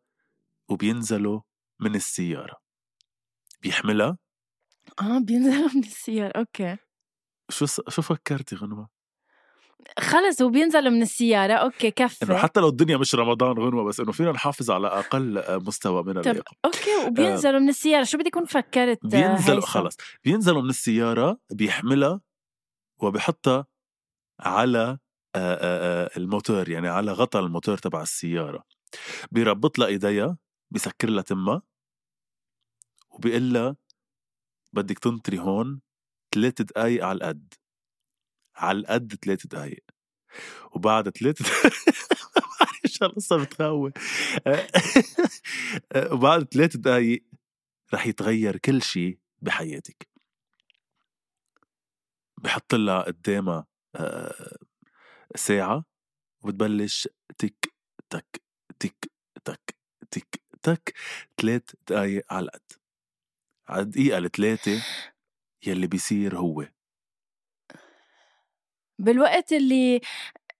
[0.70, 1.42] وبينزلوا
[1.80, 2.58] من السيارة.
[3.62, 4.18] بيحملها؟
[5.02, 6.78] آه بينزلوا من السيارة أوكي.
[7.50, 7.82] شو س...
[7.90, 8.90] شو فكرتي غنوة؟
[10.00, 12.26] خلص وبينزلوا من السيارة okay كفي.
[12.26, 16.18] انه حتى لو الدنيا مش رمضان غنوة بس إنه فينا نحافظ على أقل مستوى من
[16.18, 18.04] اللياقة okay وبينزلوا آه من السيارة.
[18.04, 19.98] شو بدي اكون فكرت بينزلوا خلص.
[20.24, 22.22] بينزلوا من السيارة بيحملها
[23.02, 23.66] وبحطها
[24.40, 24.98] على
[26.18, 28.64] الموتور يعني على غطا الموتور تبع السيارة.
[29.32, 30.38] بيربط لها إيديها
[30.72, 31.62] بيسكر لها تمها
[33.10, 33.76] وبيقول لها
[34.74, 35.82] بدك تنطري هون
[36.36, 37.54] ثلاث دقايق على القد.
[38.56, 39.84] على القد ثلاث دقايق.
[40.72, 41.42] وبعد ثلاث
[42.62, 43.94] معلش القصة بتخوف
[46.14, 47.24] وبعد ثلاث دقايق
[47.94, 50.08] رح يتغير كل شيء بحياتك.
[52.38, 54.58] بحط لها قدامها آه،
[55.36, 55.86] ساعة
[56.42, 57.74] وبتبلش تك
[58.10, 58.43] تك.
[58.84, 59.12] تك
[59.46, 59.76] تك
[60.12, 60.94] تك تك
[61.42, 62.72] ثلاث دقايق على القد.
[63.68, 64.82] على الدقيقة الثلاثة
[65.68, 66.68] يلي بيصير هو.
[69.00, 70.02] بالوقت اللي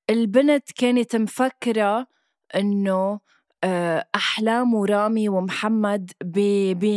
[0.10, 2.08] البنت كانت مفكرة
[2.56, 3.20] إنه
[4.16, 6.12] أحلام ورامي ومحمد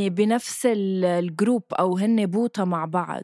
[0.08, 3.22] بنفس ال group أو هن بوطة مع بعض.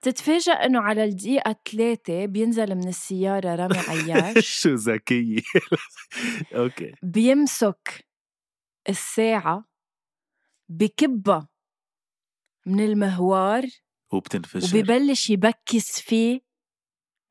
[0.00, 4.48] بتتفاجأ إنه على الدقيقة ثلاثة بينزل من السيارة رامي عياش.
[4.62, 5.40] شو ذكية.
[6.56, 6.92] okay.
[7.02, 8.06] بيمسك
[8.88, 9.64] الساعة
[10.68, 11.48] بكبها
[12.66, 13.64] من المهوار
[14.12, 14.68] وبتنفجر.
[14.68, 16.40] وبيبلش يبكس فيه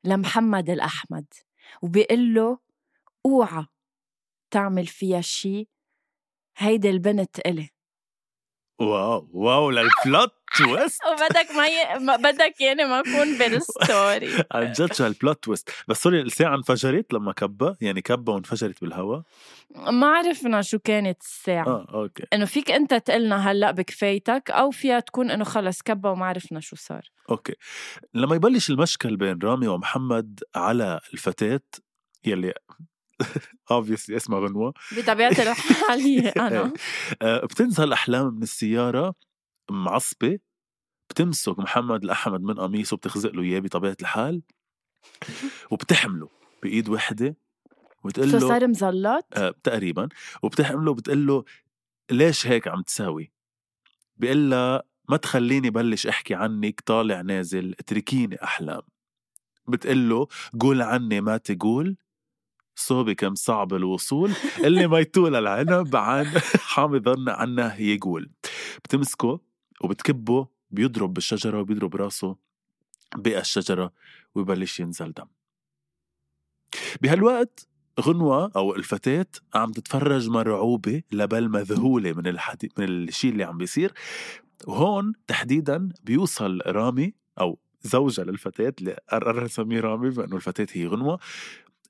[0.04, 1.26] لمحمد الأحمد
[1.82, 2.58] وبيقول له
[3.26, 3.66] أوعى.
[4.50, 5.68] تعمل فيها شي
[6.56, 7.68] هيدي البنت إلي
[8.80, 11.50] wow wow لل plot twist وبدك
[12.00, 16.20] ما, بدك يعني ما اكون بال story عن جد شو هال plot twist بس sorry
[16.20, 19.22] الساعة انفجرت لما كبا يعني كبا وانفجرت بالهواء
[19.74, 21.66] ما عرفنا شو كانت الساعة.
[21.66, 22.24] آه okay.
[22.32, 26.76] إنه فيك أنت تقلنا هلأ بكفايتك أو فيها تكون إنه خلص كبا وما عرفنا شو
[26.76, 27.10] صار.
[27.30, 27.54] okay.
[28.14, 31.60] لما يبلش المشكل بين رامي ومحمد على الفتاة
[32.24, 32.54] يلي
[33.70, 34.74] obviously اسمها غنوة.
[34.96, 36.72] بطبيعة الحال هي أنا.
[37.22, 39.14] آه، بتنزل أحلام من السيارة
[39.70, 40.38] معصبة
[41.10, 44.42] بتمسك محمد الأحمد من قميصه وبتخزق له إياه بطبيعة الحال
[45.70, 46.28] وبتحمله
[46.62, 47.36] بإيد وحدة
[48.04, 50.08] وتقول شو له صار مزلط؟ آه تقريبا.
[50.42, 51.44] وبتحمله وبتقول له
[52.10, 53.32] ليش هيك عم تساوي؟
[54.16, 58.82] بيقول لها ما تخليني بلش أحكي عنك طالع نازل اتركيني أحلام.
[59.68, 60.28] بتقول له
[60.60, 61.96] قول عني ما تقول.
[62.76, 64.32] صوبي كم صعب الوصول.
[64.64, 66.26] اللي ما يطول العنب عن
[66.72, 68.30] حامض عنه يقول.
[68.84, 69.40] بتمسكه
[69.80, 72.36] وبتكبه بيضرب بالشجرة وبيضرب رأسه
[73.16, 73.92] بقى الشجرة
[74.34, 75.26] ويبلش ينزل دم.
[77.02, 77.68] بهالوقت
[78.00, 82.72] غنوة أو الفتاة عم تتفرج مرعوبة لبل مذهولة من الحدي...
[82.78, 83.92] من الشيء اللي عم بيصير.
[84.66, 91.18] وهون تحديدا بيوصل رامي أو زوجها للفتاة اللي قرر نسميه رامي بأنه الفتاة هي غنوة.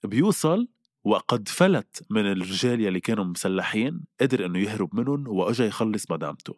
[0.05, 0.69] بيوصل
[1.07, 6.55] وقد فلت من الرجال يلي كانوا مسلحين قدر إنه يهرب منهم وإجا يخلص مدامته.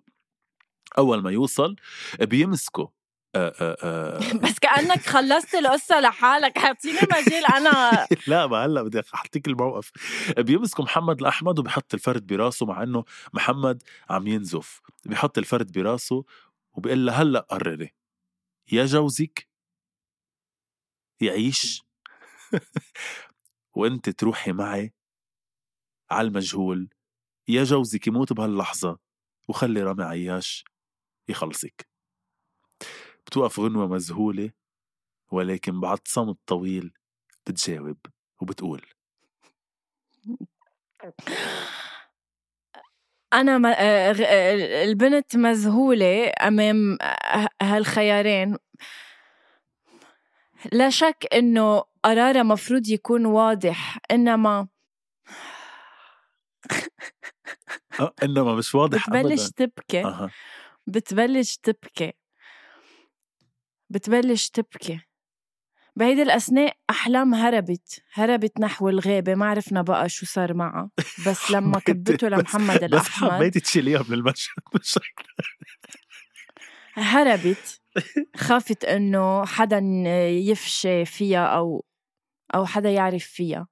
[0.99, 1.77] أول ما يوصل
[2.21, 2.93] بيمسكه.
[3.35, 4.19] آه، آه، آه.
[4.45, 6.59] بس كأنك خلصت القصة لحالك.
[6.59, 8.07] حاعطيني مجال أنا.
[8.27, 9.93] لا ما هلأ بدي أحطيك الموقف.
[10.39, 14.81] بيمسكوا محمد الأحمد وبحط الفرد براسه مع إنه محمد عم ينزف.
[15.07, 16.25] بيحط الفرد براسه
[16.73, 17.95] وبيقول له هلأ قرري.
[18.73, 19.49] يا جوزك
[21.21, 21.83] يعيش.
[23.79, 24.93] وانت تروحي معي
[26.11, 26.89] على المجهول.
[27.49, 28.99] يا جوزك يموت بهاللحظة
[29.49, 30.65] وخلي رامي عياش
[31.29, 31.89] يخلصك.
[33.27, 34.51] بتوقف غنوة مذهولة
[35.33, 36.93] ولكن بعد صمت طويل
[37.47, 37.99] بتجاوب
[38.41, 38.87] وبتقول.
[43.33, 46.99] أنا ما آه، آه، البنت مذهولة أمام
[47.63, 48.57] هالخيارين.
[50.73, 54.69] لا شك إنه قرارها مفروض يكون واضح إنما
[58.01, 59.67] أه إنما مش واضح بتبلش أبدا.
[59.67, 60.29] تبكي.
[60.87, 62.13] بتبلش تبكي.
[63.91, 65.01] بتبلش تبكي.
[65.97, 70.91] بهيدي الأثناء أحلام هربت هربت نحو الغابة ما عرفنا بقى شو صار معها.
[71.27, 74.63] بس لما كبته لمحمد بس الأحمد حبيتي تشيليها من المشهد.
[74.75, 74.99] مش
[76.99, 77.81] هربت.
[78.37, 79.79] خافت إنه حدا
[80.29, 81.85] يفشي فيها أو
[82.55, 83.69] أو حدا يعرف فيها.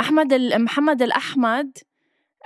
[0.00, 1.78] أحمد ال- محمد الأحمد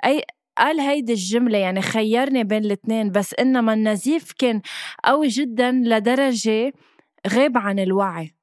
[0.05, 0.23] أي
[0.59, 4.63] قال هيدي الجملة يعني خيرني بين الاثنين بس إنما النزيف كان
[5.05, 6.73] قوي جدا لدرجة
[7.29, 8.35] غاب عن الوعي.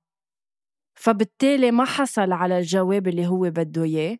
[0.95, 4.17] فبالتالي ما حصل على الجواب اللي هو بده إياه.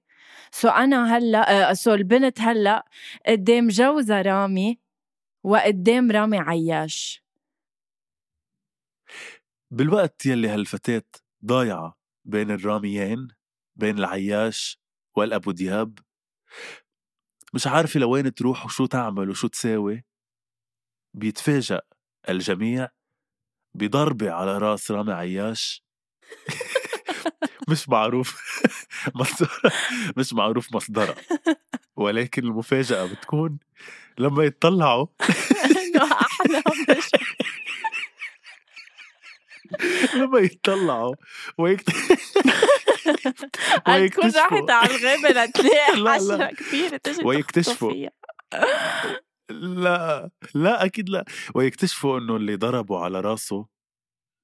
[0.51, 2.85] so أنا هلأ so البنت هلأ
[3.27, 4.79] قدام جوزها رامي
[5.45, 7.23] وقدام رامي عياش.
[9.71, 11.03] بالوقت يلي هالفتاة
[11.45, 13.27] ضايعة بين الراميين
[13.75, 14.79] بين العياش
[15.15, 15.99] والأبو دياب
[17.53, 20.05] مش عارفة لوين تروح وشو تعمل وشو تساوي
[21.13, 21.81] بيتفاجأ
[22.29, 22.89] الجميع
[23.75, 25.84] بضربة على رأس رامي عياش.
[27.67, 28.62] مش معروف.
[29.15, 29.49] مصدر
[30.17, 31.15] مش معروف مصدرها.
[31.95, 33.60] ولكن المفاجأة بتكون
[34.19, 35.08] لما يتطلعوا
[35.65, 36.63] إنه أحلام
[40.15, 41.15] لما يتطلعوا
[41.58, 42.15] ويكتشفوا.
[43.88, 46.13] راحت على الغابة لتلاقي لا، لا.
[46.13, 47.93] حشرة كبيرة تجي ويكتشفوا.
[49.49, 51.25] لا لا أكيد لا.
[51.56, 53.67] ويكتشفوا إنه اللي ضربوا على راسه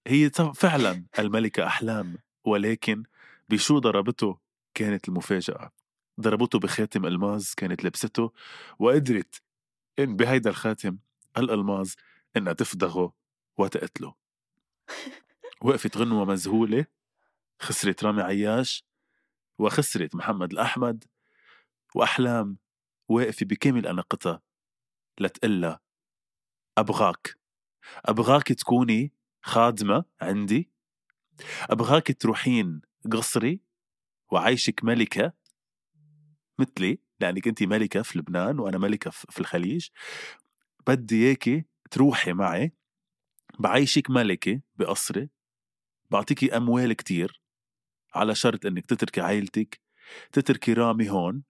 [0.08, 2.18] هي فعلا الملكة أحلام.
[2.46, 3.04] ولكن
[3.52, 4.40] بشو ضربته
[4.74, 5.72] كانت المفاجأة.
[6.22, 8.32] ضربته بخاتم الماس كانت لبسته
[8.80, 9.42] وقدرت
[10.00, 10.98] إن بهيدا الخاتم
[11.38, 11.96] الالماس
[12.38, 13.14] إنها تفدغه
[13.58, 14.16] وتقتله.
[15.66, 16.86] وقفت غنوة مذهولة
[17.60, 18.86] خسرت رامي عياش
[19.60, 21.04] وخسرت محمد الأحمد
[21.96, 22.58] وأحلام
[23.10, 24.42] واقفة بكامل أناقتها
[25.20, 25.80] لتقلها
[26.78, 27.38] أبغاك.
[28.06, 30.72] أبغاك تكوني خادمة عندي؟
[31.70, 32.82] أبغاك تروحين
[33.12, 33.62] قصري
[34.32, 35.34] وعيشك ملكة
[36.60, 39.88] مثلي لأنك أنت ملكة في لبنان وأنا ملكة في الخليج.
[40.88, 42.74] بدي إياكي تروحي معي.
[43.60, 45.30] بعيشك ملكة بقصري.
[46.12, 47.41] بعطيكي أموال كتير
[48.16, 49.82] على شرط إنك تتركي عائلتك
[50.32, 51.43] تتركي رامي هون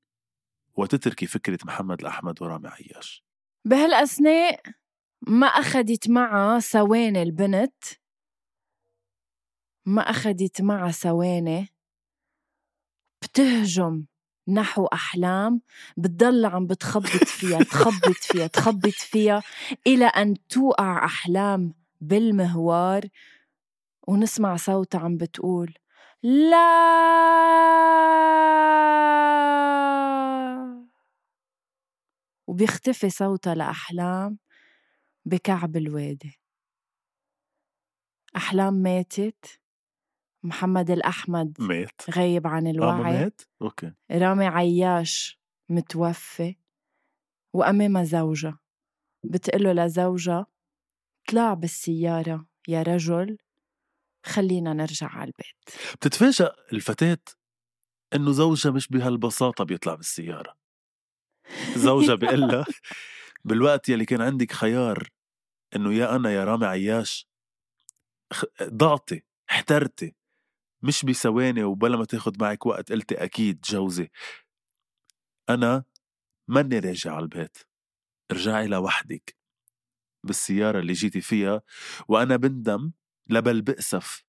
[0.77, 3.23] وتتركي فكرة محمد الأحمد ورامي عياش.
[3.65, 4.61] بهالأثناء
[5.27, 7.83] ما أخدت معها ثواني البنت.
[9.85, 11.71] ما أخدت معها ثواني.
[13.23, 14.05] بتهجم
[14.47, 15.61] نحو أحلام
[15.97, 19.41] بتضل عم بتخبط فيها تخبط فيها تخبط فيها
[19.87, 23.05] إلى أن توقع أحلام بالمهوار
[24.07, 25.73] ونسمع صوتها عم بتقول
[26.23, 26.61] لا!
[32.47, 34.37] وبيختفي صوتها لأحلام
[35.25, 36.39] بكعب الوادي.
[38.35, 39.60] أحلام ماتت.
[40.43, 42.01] محمد الأحمد مات.
[42.11, 43.13] غايب عن آه الوعي.
[43.13, 43.93] مات؟ أوكي.
[44.11, 45.39] رامي عياش
[45.69, 46.55] متوفي.
[47.53, 48.59] وأمامها زوجها
[49.23, 50.45] بتقله لزوجها
[51.29, 53.37] اطلع بالسيارة يا رجل
[54.25, 55.85] خلينا نرجع على البيت.
[55.95, 57.17] بتتفاجأ الفتاة
[58.15, 60.55] إنه زوجها مش بهالبساطة بيطلع بالسيارة.
[61.77, 62.65] زوجها بيقول لها
[63.45, 65.09] بالوقت يلي كان عندك خيار
[65.75, 67.27] إنه يا أنا يا رامي عياش
[68.63, 70.15] ضعتي احترتي.
[70.83, 74.09] مش بثواني وبلا ما تاخد معك وقت قلتي أكيد جوزي.
[75.49, 75.83] أنا
[76.47, 77.57] ماني راجع على البيت
[78.31, 79.35] ارجعي لوحدك
[80.23, 81.61] بالسيارة اللي جيتي فيها
[82.07, 82.91] وأنا بندم
[83.29, 84.23] لبل بأسف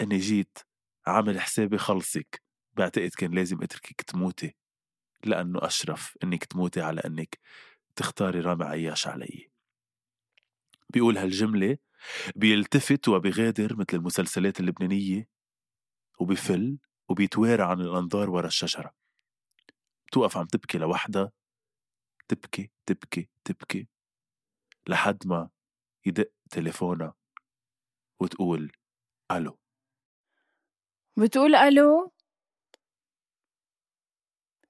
[0.00, 0.58] إني جيت
[1.06, 2.42] عامل حسابي خلصك.
[2.76, 4.54] بعتقد كان لازم أتركك تموتي
[5.24, 7.38] لأنه أشرف إنك تموتي على إنك
[7.96, 9.50] تختاري رامي عياش علي.
[10.90, 11.78] بيقول هالجملة
[12.36, 15.28] بيلتفت وبيغادر مثل المسلسلات اللبنانية
[16.18, 18.92] وبيفل وبيتوارى عن الأنظار ورا الشجرة.
[20.06, 21.32] بتوقف عم تبكي لوحدها
[22.28, 23.88] تبكي تبكي تبكي
[24.88, 25.50] لحد ما
[26.06, 27.14] يدق تليفونها
[28.20, 28.72] وتقول
[29.30, 29.58] ألو.
[31.16, 32.12] بتقول ألو؟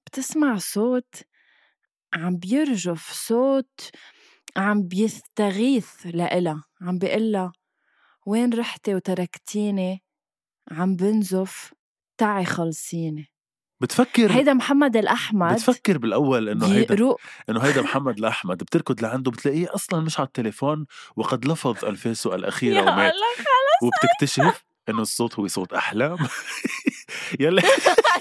[0.05, 1.15] بتسمع صوت
[2.13, 3.91] عم بيرجف صوت
[4.57, 7.51] عم بيستغيث لإلها عم بيقلها
[8.25, 10.03] وين رحتي وتركتيني؟
[10.71, 11.73] عم بنزف
[12.17, 13.31] تعي خلصيني
[13.81, 17.15] بتفكر هيدا محمد الأحمد بتفكر بالأول إنه هيدا
[17.49, 22.81] إنه هيدا محمد الأحمد بتركض لعنده بتلاقيه أصلا مش على التليفون وقد لفظ انفاسه الاخيره
[22.81, 23.13] ومات
[23.83, 26.17] وبتكتشف إنه الصوت هو صوت أحلام.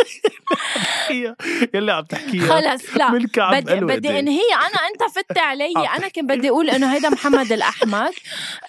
[1.10, 1.34] يلي
[1.74, 2.46] يلي عم تحكيها.
[2.46, 3.10] خلص لا.
[3.10, 5.72] من كعب بدي بدي انهي أنا أنت فت علي.
[5.96, 8.12] أنا كنت بدي أقول إنه هيدا محمد الأحمد.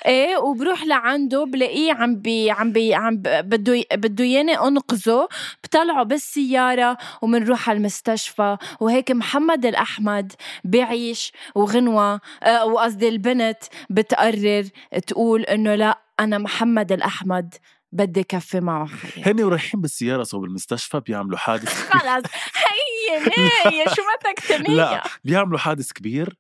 [0.06, 5.28] إيه وبروح لعنده بلاقيه عم بي عم بي عم بده بده ياني أنقذه.
[5.64, 8.58] بطلعه بالسيارة ومنروح على المستشفى.
[8.80, 10.34] وهيك محمد الأحمد
[10.64, 12.22] بيعيش وغنوة.
[12.44, 13.58] آه، وقصدي البنت
[13.90, 14.66] بتقرر
[15.08, 17.56] تقول إنه لا أنا محمد الأحمد.
[17.92, 19.32] بدي كفي معه حياتي.
[19.32, 22.26] هن ورايحين بالسيارة صوب المستشفى بيعملوا حادث خلص.
[22.56, 23.20] هي
[23.66, 26.38] هي شو بدك تنية لا بيعملوا حادث كبير.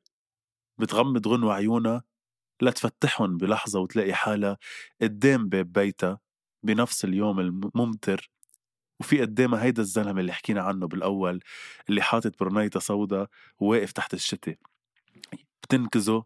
[0.77, 2.03] بتغمض غنوة عيونها
[2.61, 4.57] لتفتحهم بلحظة وتلاقي حالها
[5.01, 6.19] قدام باب بيتها
[6.63, 8.29] بنفس اليوم الممطر.
[8.99, 11.39] وفي قدامها هيدا الزلمة اللي حكينا عنه بالأول
[11.89, 13.27] اللي حاطط برنيطة سودا
[13.59, 14.55] وواقف تحت الشتاء.
[15.63, 16.23] بتنكزه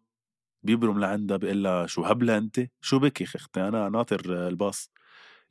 [0.63, 4.91] بيبرم لعندها بيقول لها شو هبلة أنت؟ شو بكي أختي؟ أنا ناطر الباص.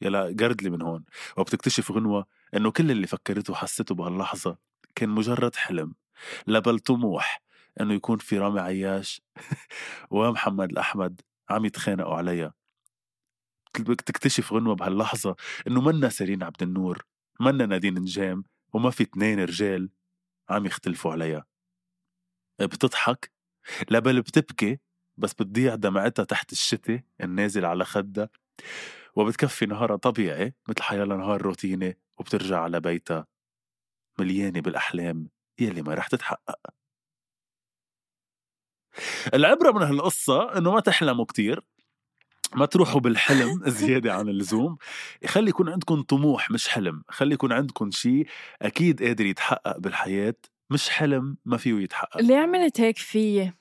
[0.02, 1.04] يلا قرد لي من هون.
[1.36, 2.26] وبتكتشف غنوة
[2.56, 4.56] إنه كل اللي فكرته وحسته بهاللحظة
[4.94, 5.94] كان مجرد حلم.
[6.46, 7.42] لا بل طموح
[7.80, 9.22] إنه يكون في رامي عياش.
[10.10, 12.54] ومحمد الأحمد عم يتخانقوا عليها
[14.06, 15.36] تكتشف غنوة بهاللحظة
[15.66, 17.04] إنه منا سيرين عبد النور
[17.40, 19.90] منا نادين نجام وما في اتنين رجال
[20.50, 21.44] عم يختلفوا عليها
[22.60, 23.32] بتضحك؟
[23.90, 24.78] لا بل بتبكي
[25.16, 28.28] بس بتضيع دمعتها تحت الشتاء النازل على خدها.
[29.16, 33.26] وبتكفي نهارها طبيعي مثل حيالله نهار روتيني وبترجع على بيتها
[34.18, 35.28] مليانة بالأحلام
[35.60, 36.60] يلي ما رح تتحقق.
[39.34, 41.60] العبرة من هالقصة إنه ما تحلموا كتير
[42.54, 44.76] ما تروحوا بالحلم زيادة عن اللزوم.
[45.26, 48.26] خلي يكون عندكم طموح مش حلم خلي يكون عندكم شيء
[48.62, 50.34] أكيد قادر يتحقق بالحياة
[50.70, 52.20] مش حلم ما فيه يتحقق.
[52.20, 53.52] ليه عملت هيك فيي؟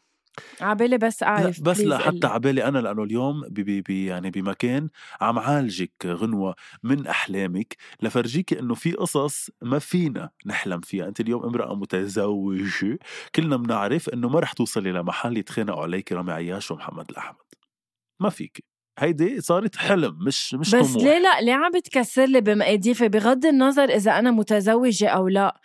[0.61, 1.97] عبالي بس لا أعرف بس لا.
[1.97, 4.89] حتى عبالي أنا لأنه اليوم بي بي يعني بمكان
[5.21, 11.07] عم عالجك غنوة من أحلامك لفرجيك إنه في قصص ما فينا نحلم فيها.
[11.07, 12.99] أنت اليوم امرأة متزوجة
[13.35, 17.37] كلنا بنعرف إنه ما رح توصلي لمحل يتخانقوا عليك رامي عياش ومحمد الأحمد.
[18.19, 18.63] ما فيك.
[18.99, 21.03] هيدي صارت حلم مش مش بس طموح.
[21.03, 25.61] ليه لا؟ ليه عم بتكسر لي بمقاديفي؟ بغض النظر إذا أنا متزوجة أو لا.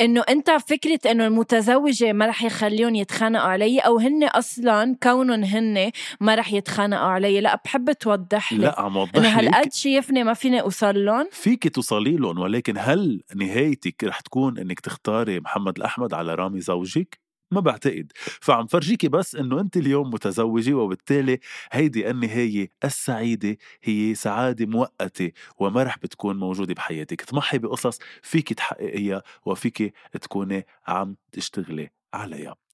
[0.00, 5.90] إنه أنت فكرة إنه المتزوجة ما رح يخليهم يتخانقوا علي أو هن أصلا كونهم هن
[6.20, 7.40] ما رح يتخانقوا علي.
[7.40, 9.26] لا بحب توضح لي لا عم إنه وضح لك.
[9.26, 11.28] هالقد شايفني ما فيني أوصل لهم.
[11.32, 17.27] فيك توصلي لهم ولكن هل نهايتك رح تكون إنك تختاري محمد الأحمد على رامي زوجك؟
[17.50, 18.12] ما بعتقد.
[18.40, 21.38] فعم فرجيكي بس إنه انت اليوم متزوجة وبالتالي
[21.72, 27.20] هيدي النهاية السعيدة هي سعادة مؤقتة وما رح بتكون موجودة بحياتك.
[27.22, 32.67] تضحي بقصص فيك تحققيها وفيك تكوني عم تشتغلي عليها.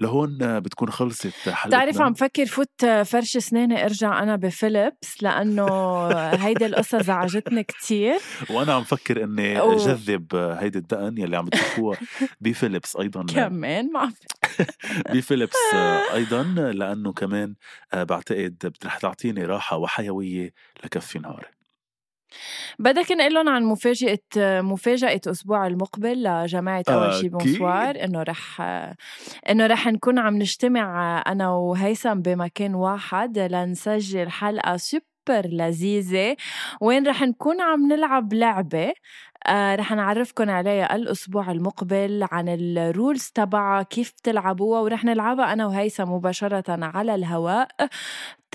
[0.00, 1.66] لهون بتكون خلصت حلقتنا.
[1.66, 5.66] بتعرف عم فكر فوت فرش اسناني ارجع أنا بفيليبس لأنه
[6.14, 8.18] هيدي القصة زعجتني كتير.
[8.50, 11.98] وأنا عم فكر إني أهذب هيدي الدقن يلي عم تشوفوها
[12.40, 13.26] بفيليبس أيضا.
[13.34, 14.12] كمان ما
[15.14, 15.56] بفيليبس
[16.14, 16.42] أيضا
[16.72, 17.54] لأنه كمان
[17.94, 20.52] بعتقد رح تعطيني راحة وحيوية
[20.84, 21.59] لكفي نهاري.
[22.78, 24.18] بدك نقول لهم عن مفاجأة
[24.60, 27.28] مفاجأة أسبوع المقبل لجماعة أول شي.
[27.28, 28.60] bonsoir إنه رح
[29.50, 36.36] إنه رح نكون عم نجتمع أنا وهيثم بمكان واحد لنسجل حلقة سوبر لذيذة
[36.80, 38.92] وين رح نكون عم نلعب لعبة
[39.46, 45.66] آه رح نعرفكم عليها الأسبوع المقبل عن ال rules تبعها كيف تلعبوها ورح نلعبها أنا
[45.66, 47.68] وهيثم مباشرة على الهواء.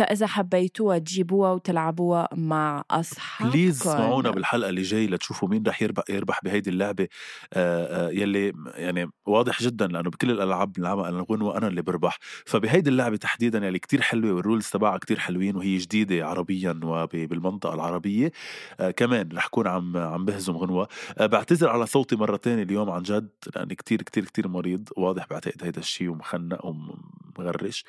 [0.01, 6.03] إذا حبيتوها تجيبوها وتلعبوها مع أصحابكم please اسمعونا بالحلقة اللي جاي لتشوفوا مين رح يربح
[6.09, 7.07] يربح بهيدي اللعبة.
[7.53, 12.17] آه، آه، يلي يعني واضح جدا لأنه بكل الألعاب بنلعبها أنا الغنوه أنا اللي بربح.
[12.45, 17.73] فبهيدي اللعبة تحديدا يلي كتير حلوة وال rules تبعها كتير حلوين وهي جديدة عربيا وبالمنطقه
[17.73, 18.31] العربية.
[18.79, 23.01] آه، كمان رح كون عم عم بهزم غنوة آه، بعتذر على صوتي مرتين اليوم عن
[23.01, 24.89] جد لاني كتير كتير كتير مريض.
[24.97, 27.85] واضح بعتقد هيدا الشيء ومخنق ومغرش.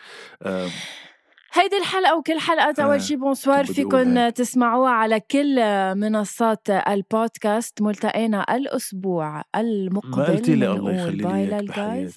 [1.52, 4.34] هيدي الحلقة وكل حلقات آه، أول شي بونسوار هيك.
[4.36, 5.56] تسمعوها على كل
[5.94, 7.82] منصات البودكاست.
[7.82, 12.10] ملتقينا الأسبوع ما المقبل قلتي لي الله يخلي باي لي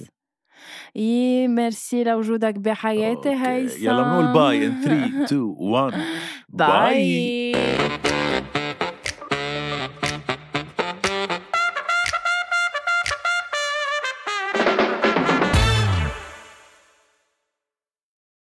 [0.96, 3.30] يي ميرسي لوجودك بحياتي.
[3.30, 5.94] هيثم يلا بنقول باي in 3 2 1
[6.50, 7.52] باي